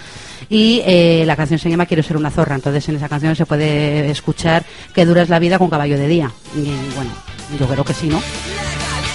[0.50, 3.46] Y eh, la canción se llama Quiero ser una zorra, entonces en esa canción se
[3.46, 4.64] puede escuchar
[4.94, 6.32] que dura es la vida con caballo de día.
[6.56, 6.64] Y
[6.96, 7.12] bueno,
[7.60, 8.22] yo creo que sí, ¿no?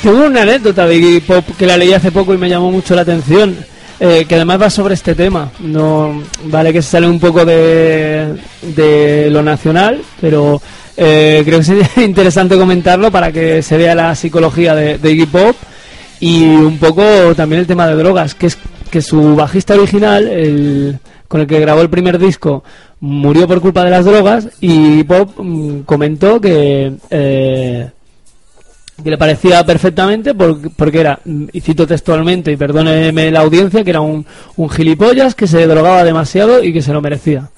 [0.02, 2.94] Tengo una anécdota de Iggy Pop que la leí hace poco y me llamó mucho
[2.94, 3.56] la atención.
[4.06, 5.50] Eh, que además va sobre este tema.
[5.60, 10.60] No vale que se sale un poco de, de lo nacional, pero
[10.94, 15.26] eh, creo que sería interesante comentarlo para que se vea la psicología de, de Iggy
[15.26, 15.56] Pop
[16.20, 17.02] y un poco
[17.34, 18.58] también el tema de drogas, que es
[18.90, 22.62] que su bajista original, el, con el que grabó el primer disco,
[23.00, 27.90] murió por culpa de las drogas y Pop mm, comentó que eh,
[29.02, 31.18] que le parecía perfectamente por- porque era,
[31.52, 34.24] y cito textualmente, y perdóneme la audiencia, que era un,
[34.56, 37.50] un gilipollas que se drogaba demasiado y que se lo merecía.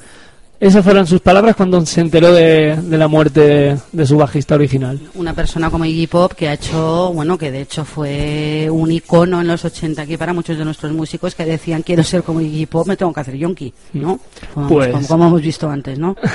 [0.59, 4.55] Esas fueron sus palabras cuando se enteró de, de la muerte de, de su bajista
[4.55, 4.99] original.
[5.15, 9.43] una persona como Iggy Pop que ha hecho, bueno, que de hecho fue un icono
[9.43, 12.65] en los 80 aquí para muchos de nuestros músicos que decían quiero ser como Iggy
[12.65, 14.19] Pop, me tengo que hacer yonki, ¿no?
[14.55, 16.17] Como, Pues- como- como hemos visto antes, ¿no?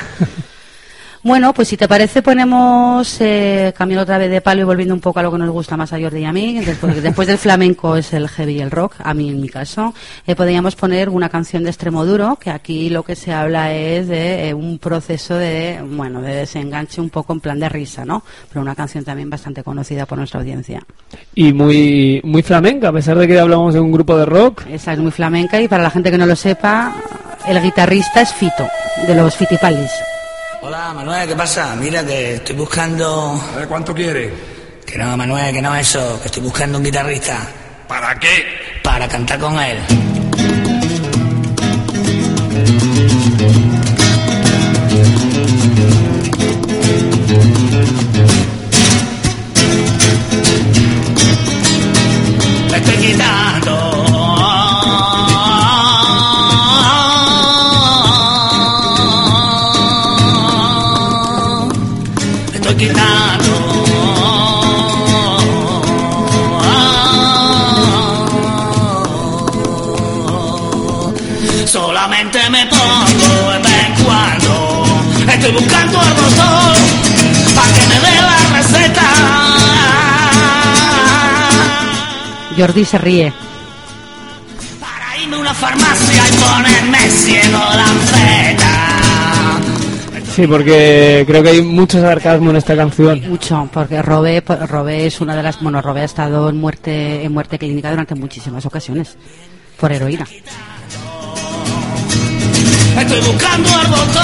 [1.24, 5.00] Bueno, pues si te parece ponemos eh, cambiando otra vez de palo y volviendo un
[5.00, 6.60] poco a lo que nos gusta más a Jordi y a mí.
[6.60, 9.94] Después, después del flamenco es el heavy y el rock, a mí en mi caso.
[10.26, 14.08] Eh, podríamos poner una canción de extremo duro, que aquí lo que se habla es
[14.08, 18.24] de eh, un proceso de, bueno, de desenganche un poco en plan de risa, ¿no?
[18.50, 20.82] Pero una canción también bastante conocida por nuestra audiencia.
[21.36, 24.64] Y muy, muy flamenca, a pesar de que hablamos de un grupo de rock.
[24.68, 26.96] Esa es muy flamenca y para la gente que no lo sepa,
[27.48, 28.68] el guitarrista es Fito,
[29.06, 29.92] de los Fitipalis.
[30.64, 31.76] Hola Manuel, ¿qué pasa?
[31.76, 33.42] Mira que estoy buscando...
[33.54, 34.32] A ver, ¿cuánto quiere?
[34.86, 37.48] Que no, Manuel, que no eso, que estoy buscando un guitarrista
[37.88, 38.46] ¿Para qué?
[38.84, 39.80] para cantar con él.
[52.70, 52.96] Me estoy
[71.68, 74.86] Solamente me pongo de vez en cuando.
[75.32, 76.76] Estoy buscando al doctor
[77.56, 79.08] para que me dé la receta.
[82.58, 83.34] Jordi se ríe.
[84.80, 88.61] Para irme a una farmacia y ponerme ciego la feta.
[90.36, 93.22] Sí, porque creo que hay mucho sarcasmo en esta canción.
[93.30, 95.62] Mucho, porque Robé, Robé es una de las.
[95.62, 99.18] Bueno, Robé ha estado en muerte, en muerte clínica durante muchísimas ocasiones.
[99.78, 100.26] Por heroína.
[102.98, 104.24] Estoy buscando al doctor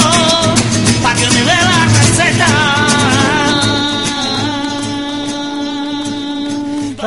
[1.04, 2.48] para que me dé la receta.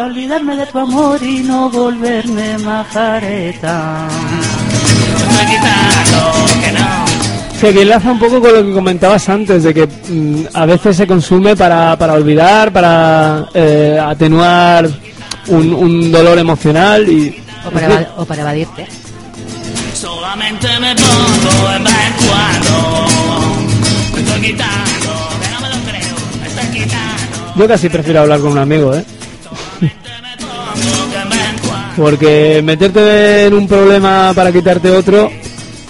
[0.04, 4.08] Olvidarme de tu amor y no volverme majareta.
[5.16, 7.09] Estoy quitando que no.
[7.60, 11.06] Que enlaza un poco con lo que comentabas antes, de que mm, a veces se
[11.06, 14.88] consume para, para olvidar, para eh, atenuar
[15.48, 17.38] un, un dolor emocional y...
[17.66, 18.86] O para, o para evadirte.
[19.92, 23.06] Solamente me pongo de vez en cuando.
[24.14, 25.10] Me estoy quitando,
[25.42, 26.16] que no me lo creo.
[26.40, 29.04] Me estoy quitando, Yo casi prefiero hablar con un amigo, ¿eh?
[31.94, 35.30] Porque meterte en un problema para quitarte otro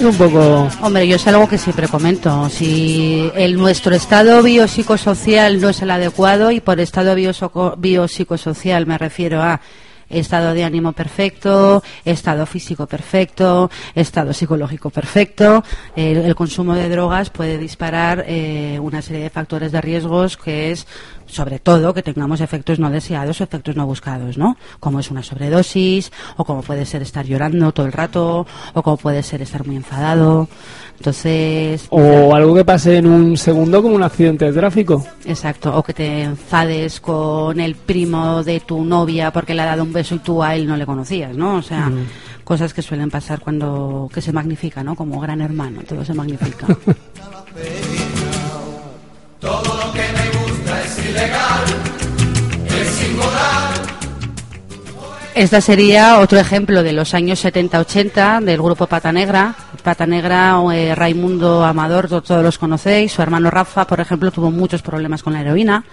[0.09, 0.69] un poco...
[0.83, 2.49] Hombre, yo es algo que siempre comento.
[2.49, 9.43] Si el, nuestro estado biopsicosocial no es el adecuado, y por estado biopsicosocial me refiero
[9.43, 9.61] a
[10.09, 15.63] estado de ánimo perfecto, estado físico perfecto, estado psicológico perfecto,
[15.95, 20.73] el, el consumo de drogas puede disparar eh, una serie de factores de riesgos que
[20.73, 20.87] es
[21.31, 24.57] sobre todo que tengamos efectos no deseados o efectos no buscados, ¿no?
[24.79, 28.97] Como es una sobredosis, o como puede ser estar llorando todo el rato, o como
[28.97, 30.49] puede ser estar muy enfadado.
[30.99, 35.05] Entonces, O algo que pase en un segundo como un accidente de tráfico.
[35.25, 39.83] exacto, o que te enfades con el primo de tu novia porque le ha dado
[39.83, 41.57] un beso y tú a él no le conocías, ¿no?
[41.57, 41.91] O sea,
[42.45, 44.95] cosas que suelen pasar cuando que se magnifica, ¿no?
[44.95, 46.67] Como gran hermano, todo se magnifica.
[55.35, 59.55] Esta sería otro ejemplo de los años 70-80 del grupo Pata Negra.
[59.83, 63.13] Pata Negra, eh, Raimundo Amador, to- todos los conocéis.
[63.13, 65.85] Su hermano Rafa, por ejemplo, tuvo muchos problemas con la heroína.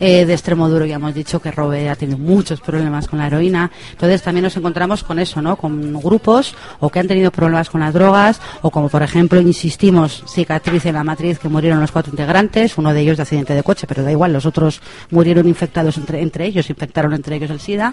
[0.00, 3.26] Eh, de extremo duro ya hemos dicho que Robe ha tenido muchos problemas con la
[3.26, 3.70] heroína.
[3.92, 5.56] Entonces también nos encontramos con eso, ¿no?
[5.56, 10.22] Con grupos o que han tenido problemas con las drogas o como por ejemplo, insistimos,
[10.28, 13.62] cicatriz en la matriz que murieron los cuatro integrantes, uno de ellos de accidente de
[13.62, 14.80] coche, pero da igual, los otros
[15.10, 17.92] murieron infectados entre, entre ellos, infectaron entre ellos el SIDA.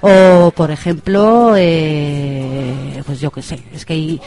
[0.00, 4.20] O, por ejemplo, eh, pues yo qué sé, es que hay-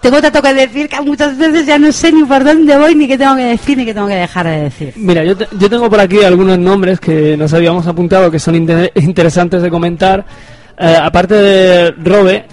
[0.00, 3.06] tengo tanto que decir que muchas veces ya no sé ni por dónde voy, ni
[3.06, 4.92] qué tengo que decir, ni qué tengo que dejar de decir.
[4.96, 8.54] Mira, yo, te- yo tengo por aquí algunos nombres que nos habíamos apuntado que son
[8.54, 10.24] inte- interesantes de comentar.
[10.78, 12.46] Eh, aparte de Robe,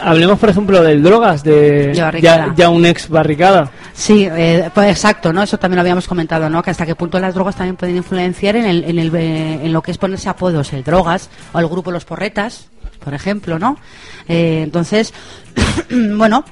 [0.00, 3.70] hablemos por ejemplo del Drogas, de ya, ya un ex barricada.
[3.92, 5.42] Sí, eh, pues exacto, ¿no?
[5.42, 6.62] Eso también lo habíamos comentado, ¿no?
[6.62, 9.72] Que hasta qué punto las drogas también pueden influenciar en, el, en, el, eh, en
[9.72, 12.68] lo que es ponerse apodos, el drogas o el grupo Los Porretas,
[13.04, 13.76] por ejemplo, ¿no?
[14.28, 15.12] Eh, entonces,
[15.90, 16.44] bueno,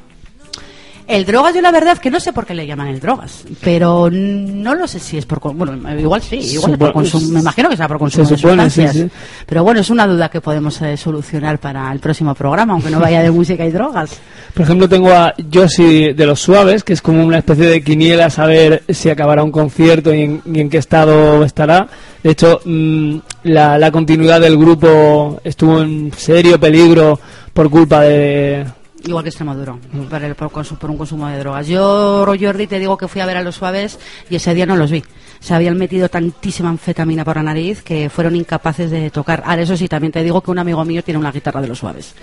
[1.07, 4.09] el drogas yo la verdad que no sé por qué le llaman el drogas, pero
[4.11, 5.41] no lo sé si es por...
[5.55, 8.37] Bueno, igual sí, igual es por consumo, me imagino que será por se consumo de
[8.37, 9.11] supone, sí, sustancias.
[9.11, 9.19] sí.
[9.47, 13.01] Pero bueno, es una duda que podemos eh, solucionar para el próximo programa, aunque no
[13.01, 14.19] vaya de música y drogas.
[14.55, 18.31] Por ejemplo, tengo a Josie de los Suaves, que es como una especie de quiniela
[18.31, 21.89] saber si acabará un concierto y en, y en qué estado estará.
[22.23, 27.19] De hecho, mm, la, la continuidad del grupo estuvo en serio peligro
[27.53, 28.65] por culpa de...
[29.07, 29.75] Igual que Extremadura,
[30.09, 31.67] por, el- por, un consumo de drogas.
[31.67, 33.99] Yo, Jordi, te digo que fui a ver a los suaves
[34.31, 35.05] y ese día no los vi.
[35.41, 39.43] Se habían metido tantísima anfetamina por la nariz que fueron incapaces de tocar.
[39.45, 41.79] Ahora, eso sí, también te digo que un amigo mío tiene una guitarra de los
[41.79, 42.15] suaves.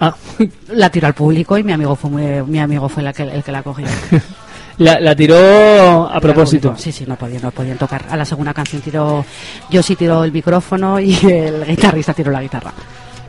[0.00, 0.14] Ah,
[0.68, 3.42] La tiró al público y mi amigo fue muy- mi amigo fue la que- el
[3.42, 3.86] que la cogió.
[4.78, 6.74] la, la tiró a propósito.
[6.78, 8.04] Sí, sí, no podían, no podían tocar.
[8.08, 9.24] A la segunda canción tiró,
[9.70, 12.72] yo sí tiró el micrófono y el guitarrista tiró la guitarra.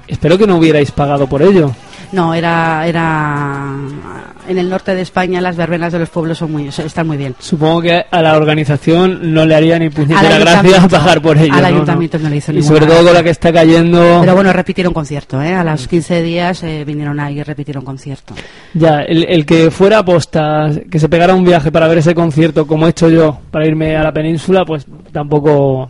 [0.08, 1.72] Espero que no hubierais pagado por ello.
[2.14, 3.76] No, era, era
[4.48, 7.36] en el norte de España las verbenas de los pueblos son muy, están muy bien.
[7.40, 11.54] Supongo que a la organización no le haría ni puñetera gracia pagar por ello.
[11.54, 11.68] Al ¿no?
[11.68, 14.20] ayuntamiento no le hizo Y ninguna sobre todo con la que está cayendo.
[14.22, 15.54] Pero bueno, repitieron concierto, ¿eh?
[15.54, 18.36] A los 15 días eh, vinieron ahí y repitieron concierto.
[18.74, 22.68] Ya, el, el que fuera aposta, que se pegara un viaje para ver ese concierto,
[22.68, 25.90] como he hecho yo, para irme a la península, pues tampoco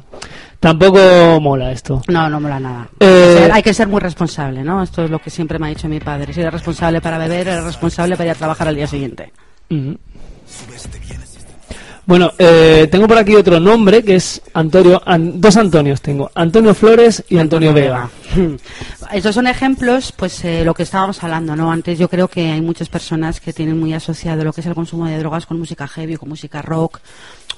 [0.64, 2.01] tampoco mola esto.
[2.07, 2.88] No, no mola nada.
[2.99, 4.82] Eh, O hay que ser muy responsable, ¿no?
[4.82, 6.34] Esto es lo que siempre me ha dicho mi padre.
[6.34, 9.32] Si eres responsable para beber, eres responsable para ir a trabajar al día siguiente.
[12.05, 16.74] Bueno, eh, tengo por aquí otro nombre que es Antonio, An- dos Antonios tengo, Antonio
[16.74, 18.09] Flores y Antonio Vega.
[19.14, 21.72] Estos son ejemplos, pues eh, lo que estábamos hablando, ¿no?
[21.72, 24.76] Antes yo creo que hay muchas personas que tienen muy asociado lo que es el
[24.76, 26.99] consumo de drogas con música heavy, con música rock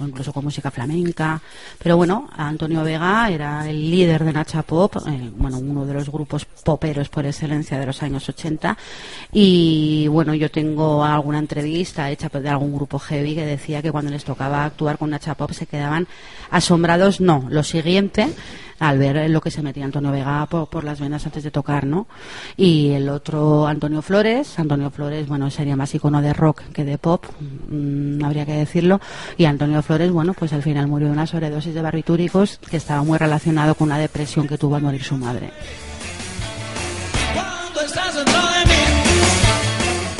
[0.01, 1.41] incluso con música flamenca.
[1.81, 6.09] Pero bueno, Antonio Vega era el líder de Nacha Pop, eh, bueno, uno de los
[6.09, 8.77] grupos poperos por excelencia de los años 80.
[9.31, 14.11] Y bueno, yo tengo alguna entrevista hecha de algún grupo heavy que decía que cuando
[14.11, 16.07] les tocaba actuar con Nacha Pop se quedaban
[16.49, 18.27] asombrados, no, lo siguiente,
[18.79, 21.85] al ver lo que se metía Antonio Vega por, por las venas antes de tocar,
[21.85, 22.07] ¿no?
[22.57, 26.97] Y el otro, Antonio Flores, Antonio Flores, bueno, sería más icono de rock que de
[26.97, 27.25] pop,
[27.69, 28.99] mm, habría que decirlo,
[29.37, 33.03] y Antonio Flores, bueno, pues al final murió de una sobredosis de barbitúricos que estaba
[33.03, 35.51] muy relacionado con una depresión que tuvo al morir su madre.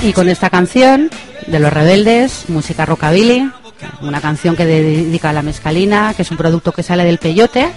[0.04, 1.10] Y con esta canción
[1.48, 3.50] de Los Rebeldes, música rockabilly,
[4.02, 7.72] una canción que dedica a la mezcalina, que es un producto que sale del peyote,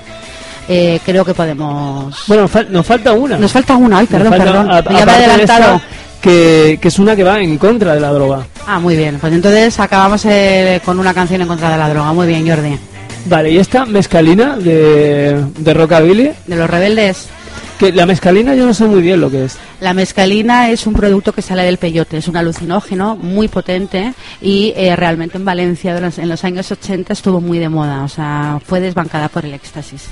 [0.69, 2.15] eh, creo que podemos...
[2.27, 3.39] Bueno, nos, fal- nos falta una.
[3.39, 4.71] Nos falta una, ay, perdón, falta, perdón.
[4.71, 5.81] a- ya me he adelantado.
[6.21, 8.47] que, que es una que va en contra de la droga.
[8.67, 9.19] Ah, muy bien.
[9.19, 12.13] Pues entonces acabamos eh, con una canción en contra de la droga.
[12.13, 12.79] Muy bien, Jordi.
[13.27, 17.27] Vale, y esta mezcalina de, de Rockabilly, De los rebeldes.
[17.79, 19.57] que la mezcalina yo no sé muy bien lo que es.
[19.81, 24.73] La mescalina es un producto que sale del peyote, es un alucinógeno muy potente y
[24.77, 28.09] eh, realmente en Valencia de los- en los años 80 estuvo muy de moda, o
[28.09, 30.05] sea, fue desbancada por el éxtasis.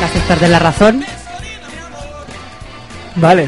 [0.00, 1.04] Me haces perder la razón.
[3.16, 3.46] Vale.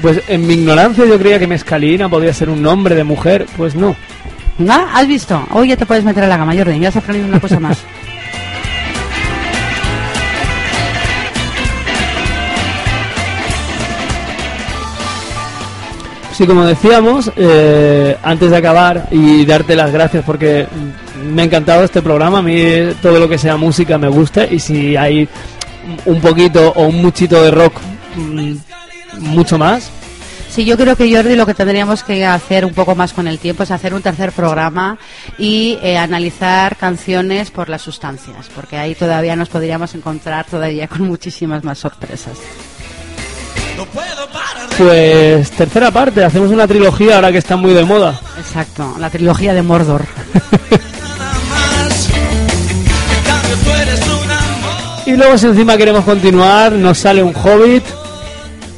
[0.00, 3.74] Pues en mi ignorancia yo creía que mezcalina podía ser un nombre de mujer, pues
[3.74, 3.96] no.
[4.68, 4.86] ¿Ah?
[4.94, 5.44] ¿Has visto?
[5.50, 7.78] Hoy ya te puedes meter a la gama, Jordi, ya has aprendido una cosa más.
[16.36, 20.66] Sí, como decíamos, eh, antes de acabar y darte las gracias porque
[21.32, 22.60] me ha encantado este programa, a mí
[23.00, 25.26] todo lo que sea música me gusta y si hay
[26.04, 27.74] un poquito o un muchito de rock,
[28.16, 28.54] mm,
[29.20, 29.90] mucho más.
[30.48, 33.38] Sí, yo creo que Jordi lo que tendríamos que hacer un poco más con el
[33.38, 34.96] tiempo es hacer un tercer programa
[35.36, 41.02] y eh, analizar canciones por las sustancias, porque ahí todavía nos podríamos encontrar todavía con
[41.02, 42.38] muchísimas más sorpresas.
[44.78, 48.18] Pues tercera parte, hacemos una trilogía ahora que está muy de moda.
[48.38, 50.06] Exacto, la trilogía de Mordor.
[55.16, 57.82] Y luego si encima queremos continuar, nos sale un hobbit.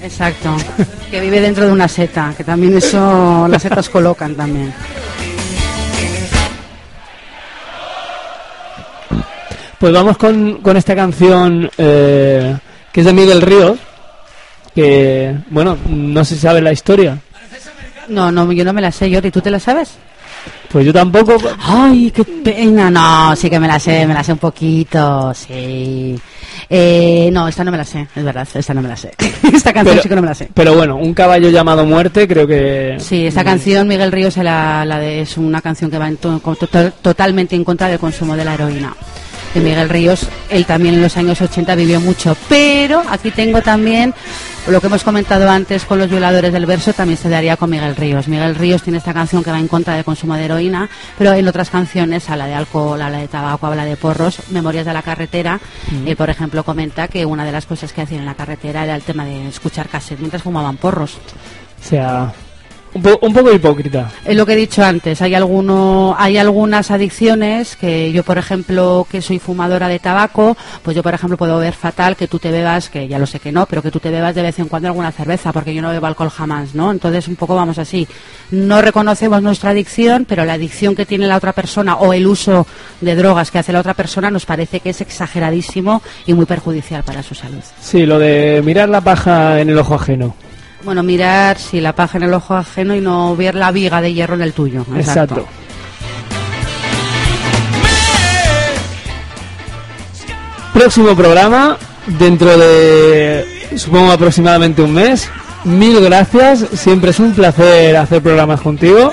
[0.01, 0.55] Exacto,
[1.11, 4.73] que vive dentro de una seta, que también eso las setas colocan también.
[9.81, 12.57] Pues vamos con, con esta canción eh,
[12.93, 13.77] que es de Miguel Ríos,
[14.77, 17.19] que, bueno, no se sabe la historia.
[18.07, 19.99] No, no, yo no me la sé, Jordi, ¿tú te la sabes?
[20.71, 21.37] Pues yo tampoco.
[21.61, 22.91] Ay, qué pena.
[22.91, 26.15] No, sí que me la sé, me la sé un poquito, sí.
[26.71, 29.13] Eh, no, esta no me la sé, es verdad, esta no me la sé.
[29.53, 30.49] esta canción Pero- sí que no me la sé.
[30.53, 32.97] Pero bueno, un caballo llamado Muerte, creo que.
[33.01, 36.19] Sí, esta canción, Miguel Ríos, es, la, la de, es una canción que va en
[36.19, 36.41] to-
[37.01, 38.95] totalmente en contra del consumo de la heroína.
[39.53, 42.37] Que Miguel Ríos, él también en los años 80 vivió mucho.
[42.49, 44.15] Pero aquí tengo también
[44.67, 47.97] lo que hemos comentado antes con los violadores del verso, también se daría con Miguel
[47.97, 48.29] Ríos.
[48.29, 51.49] Miguel Ríos tiene esta canción que va en contra del consumo de heroína, pero en
[51.49, 55.59] otras canciones habla de alcohol, habla de tabaco, habla de porros, Memorias de la carretera.
[56.05, 58.95] Él, por ejemplo, comenta que una de las cosas que hacían en la carretera era
[58.95, 61.15] el tema de escuchar cassette mientras fumaban porros.
[61.15, 62.33] O sea,
[62.95, 64.11] un, po- un poco hipócrita.
[64.25, 69.07] Es lo que he dicho antes, hay alguno, hay algunas adicciones que yo, por ejemplo,
[69.11, 72.51] que soy fumadora de tabaco, pues yo, por ejemplo, puedo ver fatal que tú te
[72.51, 74.67] bebas, que ya lo sé que no, pero que tú te bebas de vez en
[74.69, 76.91] cuando alguna cerveza, porque yo no bebo alcohol jamás, ¿no?
[76.91, 78.07] Entonces, un poco vamos así.
[78.51, 82.67] No reconocemos nuestra adicción, pero la adicción que tiene la otra persona o el uso
[83.01, 87.03] de drogas que hace la otra persona nos parece que es exageradísimo y muy perjudicial
[87.05, 87.61] para su salud.
[87.81, 90.35] Sí, lo de mirar la paja en el ojo ajeno.
[90.85, 94.13] Bueno, mirar si la paja en el ojo ajeno y no ver la viga de
[94.13, 94.87] hierro en el tuyo.
[94.97, 95.47] Exacto.
[100.73, 101.77] Próximo programa,
[102.07, 103.45] dentro de
[103.77, 105.29] supongo aproximadamente un mes.
[105.65, 109.13] Mil gracias, siempre es un placer hacer programas contigo.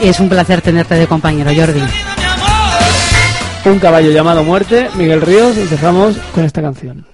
[0.00, 1.82] Es un placer tenerte de compañero, Jordi.
[3.64, 7.04] Un caballo llamado Muerte, Miguel Ríos, y dejamos con esta canción.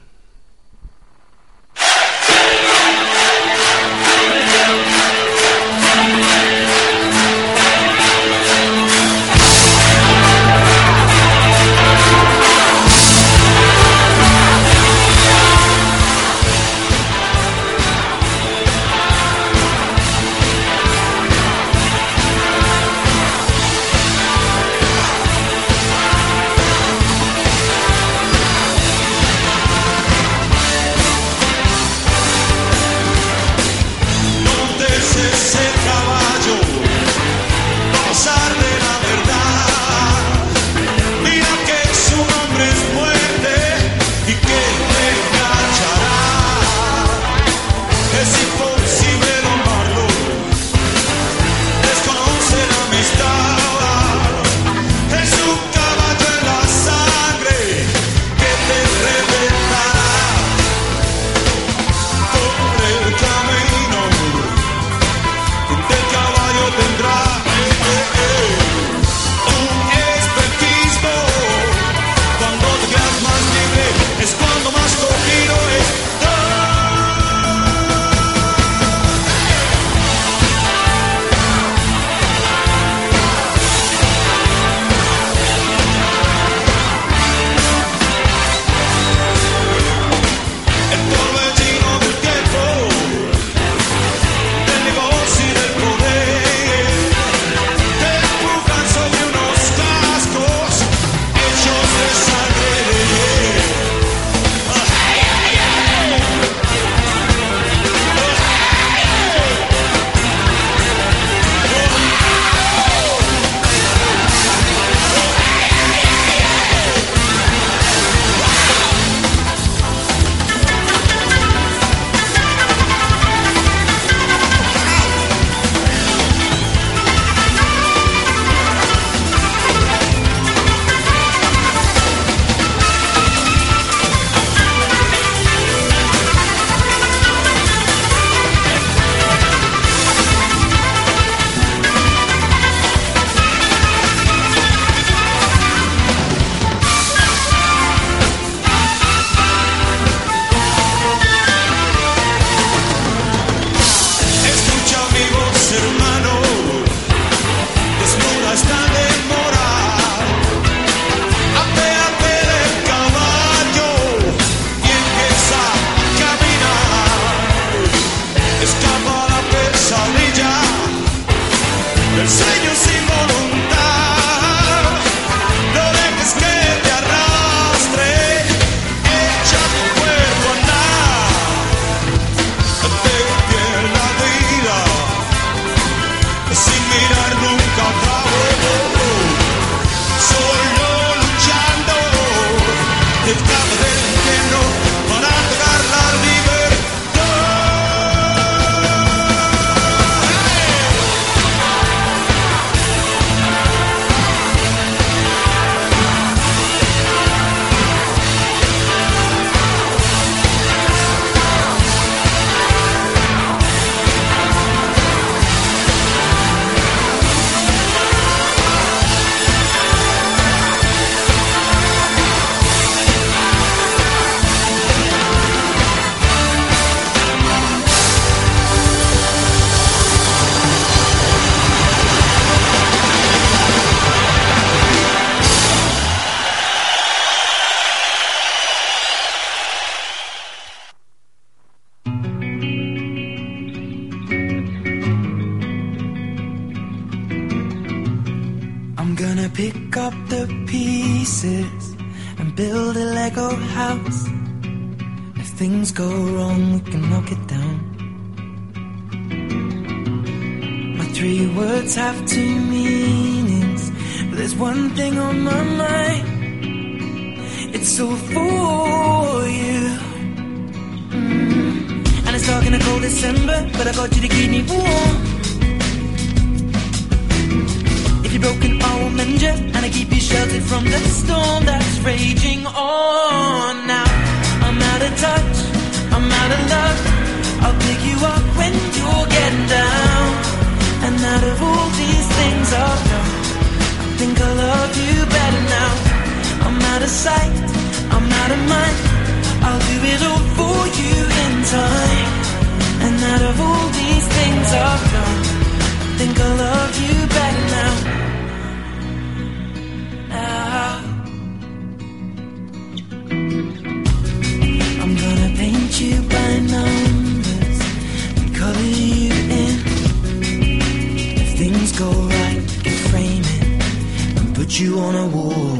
[321.98, 325.76] Go right, can frame it and put you on a wall.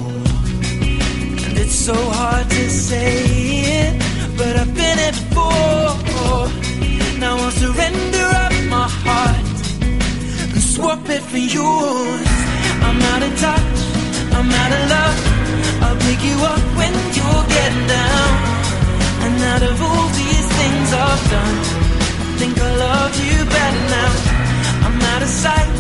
[1.45, 3.13] And it's so hard to say
[3.83, 3.95] it,
[4.39, 6.49] but I've been it before.
[7.21, 9.57] Now I'll surrender up my heart
[10.53, 12.29] and swap it for yours.
[12.87, 13.79] I'm out of touch,
[14.37, 15.19] I'm out of love.
[15.85, 18.31] I'll pick you up when you're getting down.
[19.25, 21.57] And out of all these things I've done,
[22.25, 24.13] I think I love you better now.
[24.87, 25.73] I'm out of sight,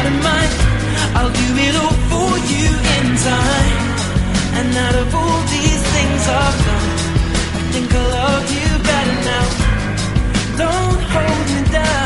[0.00, 0.52] out of mind.
[1.16, 3.78] I'll do it all for you in time.
[4.58, 6.90] And out of all these things I've done,
[7.58, 9.46] I think I love you better now.
[10.62, 12.00] Don't hold me down.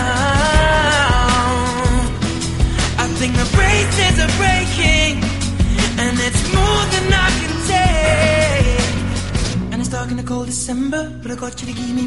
[3.02, 5.14] I think the braces are breaking,
[6.02, 8.88] and it's more than I can take.
[9.72, 12.04] And it's dark in the cold December, but I got you to give me.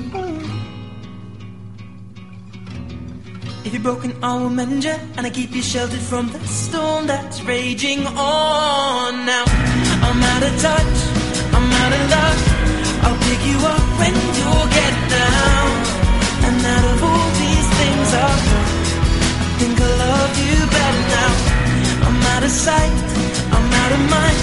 [3.67, 7.05] If you're broken, I will mend you, and I keep you sheltered from the storm
[7.05, 9.25] that's raging on.
[9.25, 9.43] Now
[10.07, 10.95] I'm out of touch,
[11.51, 12.39] I'm out of luck.
[13.03, 15.67] I'll pick you up when you're getting down.
[16.47, 18.71] And out of all these things I've done,
[19.35, 21.33] I think I love you better now.
[22.07, 22.97] I'm out of sight,
[23.51, 24.39] I'm out of mind.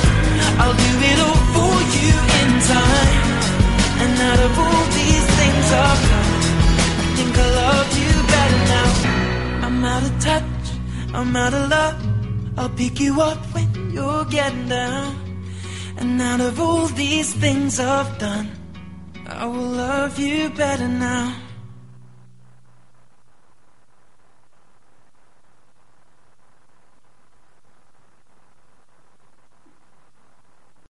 [0.60, 3.24] I'll do it all for you in time.
[4.04, 6.13] And out of all these things I've done,
[9.94, 10.64] out of touch,
[11.14, 12.58] I'm out of love.
[12.58, 15.14] I'll pick you up when you're getting down.
[15.98, 18.48] And out of all these things I've done,
[19.28, 21.43] I will love you better now.